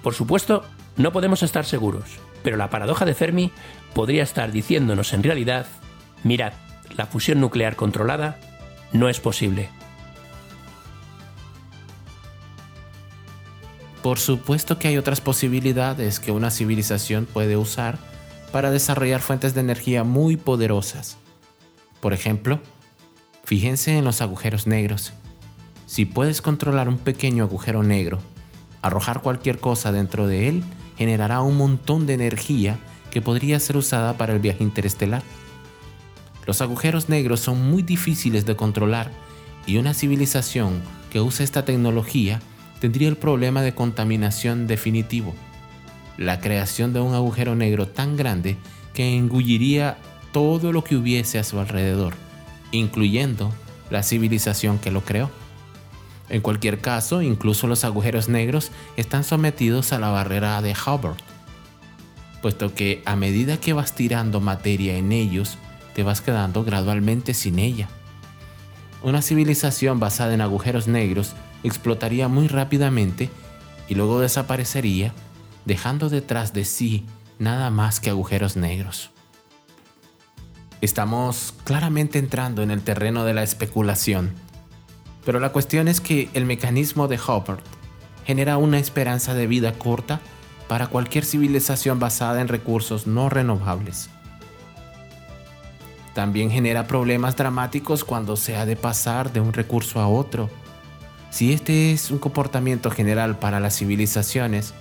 Por 0.02 0.14
supuesto, 0.14 0.64
no 0.96 1.12
podemos 1.12 1.42
estar 1.42 1.64
seguros, 1.64 2.18
pero 2.42 2.56
la 2.56 2.70
paradoja 2.70 3.04
de 3.04 3.14
Fermi 3.14 3.50
podría 3.94 4.22
estar 4.22 4.52
diciéndonos 4.52 5.12
en 5.12 5.22
realidad, 5.22 5.66
mirad, 6.24 6.52
la 6.96 7.06
fusión 7.06 7.40
nuclear 7.40 7.76
controlada 7.76 8.38
no 8.92 9.08
es 9.08 9.20
posible. 9.20 9.68
Por 14.02 14.18
supuesto 14.18 14.78
que 14.78 14.88
hay 14.88 14.96
otras 14.96 15.20
posibilidades 15.20 16.20
que 16.20 16.30
una 16.30 16.50
civilización 16.50 17.26
puede 17.26 17.56
usar 17.56 17.98
para 18.52 18.70
desarrollar 18.70 19.20
fuentes 19.20 19.54
de 19.54 19.60
energía 19.60 20.04
muy 20.04 20.36
poderosas. 20.36 21.16
Por 22.00 22.12
ejemplo, 22.12 22.60
fíjense 23.44 23.96
en 23.96 24.04
los 24.04 24.20
agujeros 24.20 24.66
negros. 24.66 25.12
Si 25.86 26.04
puedes 26.04 26.42
controlar 26.42 26.88
un 26.88 26.98
pequeño 26.98 27.44
agujero 27.44 27.82
negro, 27.82 28.18
arrojar 28.82 29.22
cualquier 29.22 29.58
cosa 29.58 29.92
dentro 29.92 30.26
de 30.26 30.48
él 30.48 30.64
generará 30.96 31.42
un 31.42 31.56
montón 31.56 32.06
de 32.06 32.14
energía 32.14 32.78
que 33.10 33.22
podría 33.22 33.58
ser 33.60 33.76
usada 33.76 34.16
para 34.16 34.32
el 34.32 34.38
viaje 34.40 34.64
interestelar. 34.64 35.22
Los 36.46 36.60
agujeros 36.60 37.08
negros 37.08 37.40
son 37.40 37.70
muy 37.70 37.82
difíciles 37.82 38.46
de 38.46 38.56
controlar 38.56 39.10
y 39.66 39.76
una 39.76 39.94
civilización 39.94 40.82
que 41.10 41.20
use 41.20 41.44
esta 41.44 41.64
tecnología 41.64 42.40
tendría 42.80 43.08
el 43.08 43.16
problema 43.16 43.62
de 43.62 43.74
contaminación 43.74 44.66
definitivo. 44.66 45.34
La 46.18 46.40
creación 46.40 46.92
de 46.92 47.00
un 47.00 47.14
agujero 47.14 47.54
negro 47.54 47.88
tan 47.88 48.16
grande 48.16 48.58
que 48.92 49.16
engulliría 49.16 49.96
todo 50.32 50.72
lo 50.72 50.84
que 50.84 50.96
hubiese 50.96 51.38
a 51.38 51.44
su 51.44 51.58
alrededor, 51.58 52.14
incluyendo 52.72 53.52
la 53.90 54.02
civilización 54.02 54.78
que 54.78 54.90
lo 54.90 55.04
creó. 55.04 55.30
En 56.28 56.42
cualquier 56.42 56.80
caso, 56.80 57.22
incluso 57.22 57.66
los 57.66 57.84
agujeros 57.84 58.28
negros 58.28 58.70
están 58.96 59.24
sometidos 59.24 59.92
a 59.92 59.98
la 59.98 60.10
barrera 60.10 60.60
de 60.60 60.72
Hubbard, 60.74 61.16
puesto 62.42 62.74
que 62.74 63.02
a 63.06 63.16
medida 63.16 63.56
que 63.58 63.72
vas 63.72 63.94
tirando 63.94 64.40
materia 64.40 64.96
en 64.96 65.12
ellos, 65.12 65.56
te 65.94 66.02
vas 66.02 66.20
quedando 66.20 66.64
gradualmente 66.64 67.32
sin 67.32 67.58
ella. 67.58 67.88
Una 69.02 69.22
civilización 69.22 70.00
basada 70.00 70.34
en 70.34 70.40
agujeros 70.40 70.88
negros 70.88 71.32
explotaría 71.62 72.28
muy 72.28 72.48
rápidamente 72.48 73.30
y 73.88 73.94
luego 73.94 74.20
desaparecería, 74.20 75.14
dejando 75.68 76.08
detrás 76.08 76.52
de 76.54 76.64
sí 76.64 77.04
nada 77.38 77.70
más 77.70 78.00
que 78.00 78.10
agujeros 78.10 78.56
negros. 78.56 79.10
Estamos 80.80 81.54
claramente 81.64 82.18
entrando 82.18 82.62
en 82.62 82.70
el 82.70 82.82
terreno 82.82 83.24
de 83.24 83.34
la 83.34 83.42
especulación, 83.42 84.32
pero 85.24 85.40
la 85.40 85.50
cuestión 85.50 85.86
es 85.86 86.00
que 86.00 86.30
el 86.32 86.46
mecanismo 86.46 87.06
de 87.06 87.18
Hubbard 87.18 87.60
genera 88.24 88.56
una 88.56 88.78
esperanza 88.78 89.34
de 89.34 89.46
vida 89.46 89.74
corta 89.74 90.20
para 90.68 90.86
cualquier 90.86 91.24
civilización 91.24 91.98
basada 91.98 92.40
en 92.40 92.48
recursos 92.48 93.06
no 93.06 93.28
renovables. 93.28 94.08
También 96.14 96.50
genera 96.50 96.86
problemas 96.86 97.36
dramáticos 97.36 98.04
cuando 98.04 98.36
se 98.36 98.56
ha 98.56 98.64
de 98.64 98.76
pasar 98.76 99.32
de 99.34 99.40
un 99.40 99.52
recurso 99.52 100.00
a 100.00 100.08
otro. 100.08 100.48
Si 101.30 101.52
este 101.52 101.92
es 101.92 102.10
un 102.10 102.18
comportamiento 102.18 102.90
general 102.90 103.38
para 103.38 103.60
las 103.60 103.76
civilizaciones, 103.76 104.72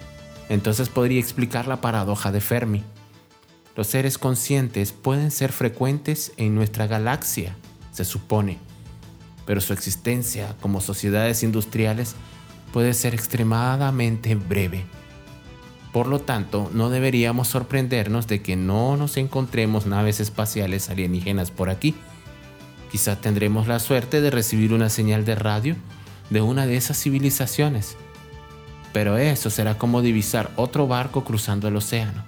entonces 0.50 0.90
podría 0.90 1.20
explicar 1.20 1.68
la 1.68 1.82
paradoja 1.82 2.32
de 2.32 2.42
Fermi. 2.42 2.84
Los 3.76 3.88
seres 3.88 4.18
conscientes 4.18 4.92
pueden 4.92 5.32
ser 5.32 5.52
frecuentes 5.52 6.32
en 6.38 6.56
nuestra 6.56 6.88
galaxia, 6.88 7.56
se 7.92 8.06
supone, 8.06 8.58
pero 9.46 9.62
su 9.62 9.74
existencia 9.74 10.56
como 10.62 10.82
sociedades 10.82 11.44
industriales 11.44 12.16
puede 12.74 12.94
ser 12.94 13.14
extremadamente 13.14 14.36
breve. 14.36 14.86
Por 15.94 16.08
lo 16.08 16.20
tanto, 16.20 16.70
no 16.74 16.90
deberíamos 16.90 17.48
sorprendernos 17.48 18.28
de 18.28 18.42
que 18.42 18.56
no 18.56 18.98
nos 18.98 19.18
encontremos 19.18 19.86
naves 19.86 20.20
espaciales 20.20 20.90
alienígenas 20.90 21.50
por 21.50 21.70
aquí. 21.70 21.96
Quizá 22.92 23.20
tendremos 23.20 23.68
la 23.68 23.80
suerte 23.80 24.22
de 24.22 24.30
recibir 24.30 24.74
una 24.74 24.90
señal 24.90 25.26
de 25.26 25.36
radio 25.36 25.76
de 26.30 26.42
una 26.42 26.66
de 26.66 26.78
esas 26.78 27.02
civilizaciones. 27.02 27.98
Pero 28.94 29.18
eso 29.18 29.50
será 29.50 29.78
como 29.78 30.02
divisar 30.02 30.52
otro 30.56 30.88
barco 30.88 31.24
cruzando 31.24 31.68
el 31.68 31.76
océano. 31.76 32.24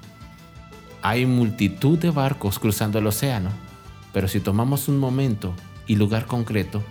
Hay 1.01 1.25
multitud 1.25 1.97
de 1.97 2.11
barcos 2.11 2.59
cruzando 2.59 2.99
el 2.99 3.07
océano, 3.07 3.49
pero 4.11 4.27
si 4.27 4.39
tomamos 4.39 4.87
un 4.87 4.97
momento 4.97 5.53
y 5.87 5.95
lugar 5.95 6.25
concreto, 6.25 6.83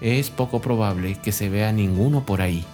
es 0.00 0.30
poco 0.30 0.60
probable 0.60 1.16
que 1.16 1.32
se 1.32 1.48
vea 1.48 1.72
ninguno 1.72 2.26
por 2.26 2.42
ahí. 2.42 2.64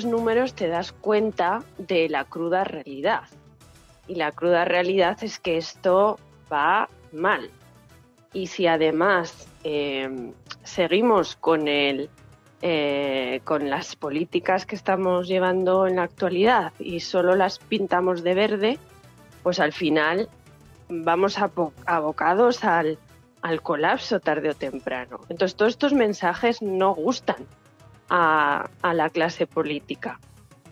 Números 0.00 0.54
te 0.54 0.68
das 0.68 0.92
cuenta 0.92 1.62
de 1.78 2.08
la 2.08 2.24
cruda 2.24 2.64
realidad. 2.64 3.24
Y 4.08 4.14
la 4.16 4.32
cruda 4.32 4.64
realidad 4.64 5.22
es 5.22 5.38
que 5.38 5.58
esto 5.58 6.18
va 6.52 6.88
mal. 7.12 7.50
Y 8.32 8.46
si 8.46 8.66
además 8.66 9.46
eh, 9.64 10.32
seguimos 10.62 11.36
con, 11.36 11.68
el, 11.68 12.08
eh, 12.62 13.40
con 13.44 13.68
las 13.68 13.94
políticas 13.94 14.64
que 14.64 14.76
estamos 14.76 15.28
llevando 15.28 15.86
en 15.86 15.96
la 15.96 16.04
actualidad 16.04 16.72
y 16.78 17.00
solo 17.00 17.36
las 17.36 17.58
pintamos 17.58 18.22
de 18.22 18.34
verde, 18.34 18.78
pues 19.42 19.60
al 19.60 19.72
final 19.72 20.28
vamos 20.88 21.36
abocados 21.86 22.64
al, 22.64 22.98
al 23.42 23.60
colapso 23.60 24.20
tarde 24.20 24.50
o 24.50 24.54
temprano. 24.54 25.20
Entonces 25.28 25.54
todos 25.54 25.72
estos 25.72 25.92
mensajes 25.92 26.62
no 26.62 26.94
gustan 26.94 27.46
a, 28.08 28.68
la 28.82 29.10
clase 29.10 29.46
política, 29.46 30.20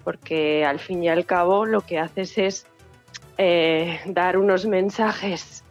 porque 0.05 0.65
al 0.65 0.79
fin 0.79 1.03
y 1.05 1.09
al 1.09 1.25
cabo 1.27 1.67
lo 1.67 1.81
que 1.81 1.99
haces 1.99 2.39
es 2.39 2.67
eh, 3.39 4.01
dar 4.07 4.37
unos 4.37 4.67
mensajes, 4.67 5.65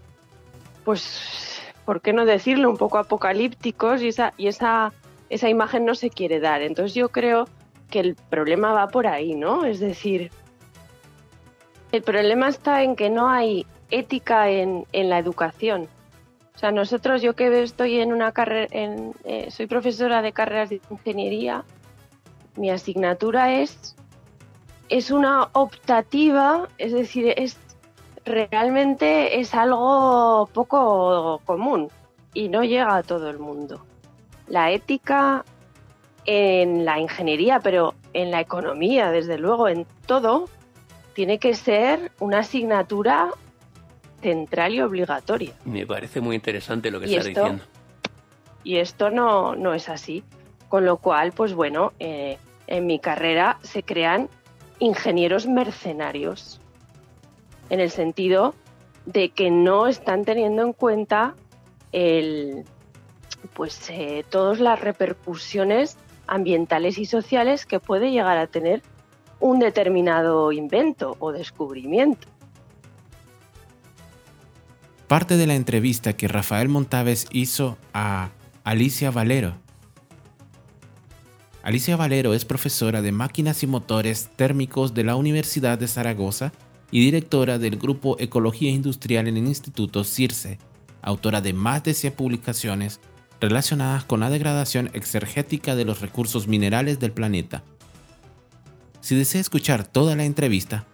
pues, 0.83 1.61
¿por 1.85 2.01
qué 2.01 2.13
no 2.13 2.25
decirlo? 2.25 2.69
Un 2.69 2.77
poco 2.77 2.97
apocalípticos 2.97 4.01
y 4.01 4.07
esa, 4.09 4.33
y 4.37 4.47
esa, 4.47 4.93
esa 5.29 5.49
imagen 5.49 5.85
no 5.85 5.95
se 5.95 6.09
quiere 6.09 6.39
dar. 6.39 6.61
Entonces 6.61 6.93
yo 6.95 7.09
creo 7.09 7.47
que 7.89 7.99
el 7.99 8.15
problema 8.15 8.73
va 8.73 8.87
por 8.87 9.07
ahí, 9.07 9.35
¿no? 9.35 9.65
Es 9.65 9.79
decir, 9.79 10.31
el 11.91 12.01
problema 12.01 12.49
está 12.49 12.83
en 12.83 12.95
que 12.95 13.09
no 13.09 13.29
hay 13.29 13.65
ética 13.91 14.49
en, 14.49 14.85
en 14.91 15.09
la 15.09 15.17
educación. 15.17 15.87
O 16.59 16.61
sea, 16.61 16.73
nosotros, 16.73 17.21
yo 17.21 17.37
que 17.37 17.63
estoy 17.63 18.01
en 18.01 18.11
una 18.11 18.33
carrera, 18.33 18.67
eh, 18.73 19.47
soy 19.49 19.65
profesora 19.65 20.21
de 20.21 20.33
carreras 20.33 20.69
de 20.69 20.81
ingeniería, 20.89 21.63
mi 22.57 22.69
asignatura 22.69 23.61
es, 23.61 23.95
es 24.89 25.09
una 25.09 25.47
optativa, 25.53 26.67
es 26.77 26.91
decir, 26.91 27.33
es 27.37 27.57
realmente 28.25 29.39
es 29.39 29.55
algo 29.55 30.49
poco 30.51 31.39
común 31.45 31.87
y 32.33 32.49
no 32.49 32.65
llega 32.65 32.93
a 32.93 33.03
todo 33.03 33.29
el 33.29 33.39
mundo. 33.39 33.85
La 34.49 34.69
ética 34.71 35.45
en 36.25 36.83
la 36.83 36.99
ingeniería, 36.99 37.61
pero 37.61 37.93
en 38.11 38.31
la 38.31 38.41
economía, 38.41 39.11
desde 39.11 39.37
luego, 39.37 39.69
en 39.69 39.87
todo, 40.05 40.49
tiene 41.13 41.39
que 41.39 41.55
ser 41.55 42.11
una 42.19 42.39
asignatura 42.39 43.29
central 44.21 44.73
y 44.73 44.81
obligatoria. 44.81 45.53
Me 45.65 45.85
parece 45.85 46.21
muy 46.21 46.35
interesante 46.35 46.91
lo 46.91 46.99
que 46.99 47.05
estás 47.07 47.25
diciendo. 47.25 47.63
Y 48.63 48.77
esto 48.77 49.09
no, 49.09 49.55
no 49.55 49.73
es 49.73 49.89
así. 49.89 50.23
Con 50.67 50.85
lo 50.85 50.97
cual, 50.97 51.31
pues 51.31 51.53
bueno, 51.53 51.93
eh, 51.99 52.37
en 52.67 52.85
mi 52.85 52.99
carrera 52.99 53.57
se 53.63 53.81
crean 53.81 54.29
ingenieros 54.77 55.47
mercenarios, 55.47 56.61
en 57.69 57.79
el 57.79 57.89
sentido 57.89 58.53
de 59.05 59.29
que 59.29 59.49
no 59.49 59.87
están 59.87 60.25
teniendo 60.25 60.61
en 60.61 60.73
cuenta 60.73 61.35
el, 61.91 62.65
pues, 63.53 63.89
eh, 63.89 64.23
todas 64.29 64.59
las 64.59 64.79
repercusiones 64.79 65.97
ambientales 66.27 66.99
y 66.99 67.05
sociales 67.05 67.65
que 67.65 67.79
puede 67.79 68.11
llegar 68.11 68.37
a 68.37 68.45
tener 68.45 68.83
un 69.39 69.57
determinado 69.57 70.51
invento 70.51 71.15
o 71.19 71.31
descubrimiento 71.31 72.27
parte 75.09 75.37
de 75.37 75.47
la 75.47 75.55
entrevista 75.55 76.13
que 76.13 76.27
Rafael 76.27 76.69
Montaves 76.69 77.25
hizo 77.31 77.79
a 77.95 78.29
Alicia 78.63 79.09
Valero. 79.09 79.55
Alicia 81.63 81.95
Valero 81.95 82.35
es 82.35 82.45
profesora 82.45 83.01
de 83.01 83.11
máquinas 83.11 83.63
y 83.63 83.67
motores 83.67 84.29
térmicos 84.35 84.93
de 84.93 85.03
la 85.03 85.15
Universidad 85.15 85.79
de 85.79 85.87
Zaragoza 85.87 86.53
y 86.91 87.03
directora 87.03 87.57
del 87.57 87.77
Grupo 87.77 88.17
Ecología 88.19 88.69
Industrial 88.69 89.27
en 89.27 89.37
el 89.37 89.47
Instituto 89.47 90.03
CIRCE, 90.03 90.59
autora 91.01 91.41
de 91.41 91.53
más 91.53 91.83
de 91.83 91.95
100 91.95 92.13
publicaciones 92.13 92.99
relacionadas 93.41 94.03
con 94.03 94.19
la 94.19 94.29
degradación 94.29 94.91
exergética 94.93 95.75
de 95.75 95.85
los 95.85 96.01
recursos 96.01 96.47
minerales 96.47 96.99
del 96.99 97.13
planeta. 97.13 97.63
Si 99.01 99.15
desea 99.15 99.41
escuchar 99.41 99.87
toda 99.87 100.15
la 100.15 100.25
entrevista, 100.25 100.85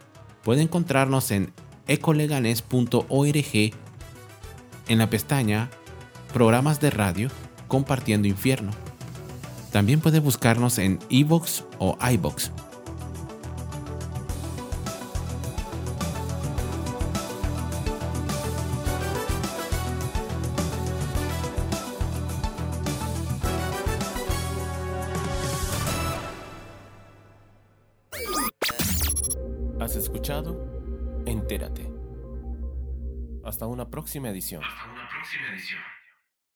puede 0.41 0.61
encontrarnos 0.61 1.31
en 1.31 1.51
ecoleganes.org 1.87 3.84
en 4.87 4.97
la 4.97 5.09
pestaña 5.09 5.69
Programas 6.33 6.79
de 6.79 6.89
radio 6.89 7.29
Compartiendo 7.67 8.27
Infierno. 8.27 8.71
También 9.71 9.99
puede 9.99 10.19
buscarnos 10.19 10.77
en 10.77 10.99
iVoox 11.09 11.63
o 11.79 11.97
iBox. 12.11 12.51
Hasta 34.63 34.91
una 34.91 35.09
próxima 35.09 35.49
edición. 35.49 35.81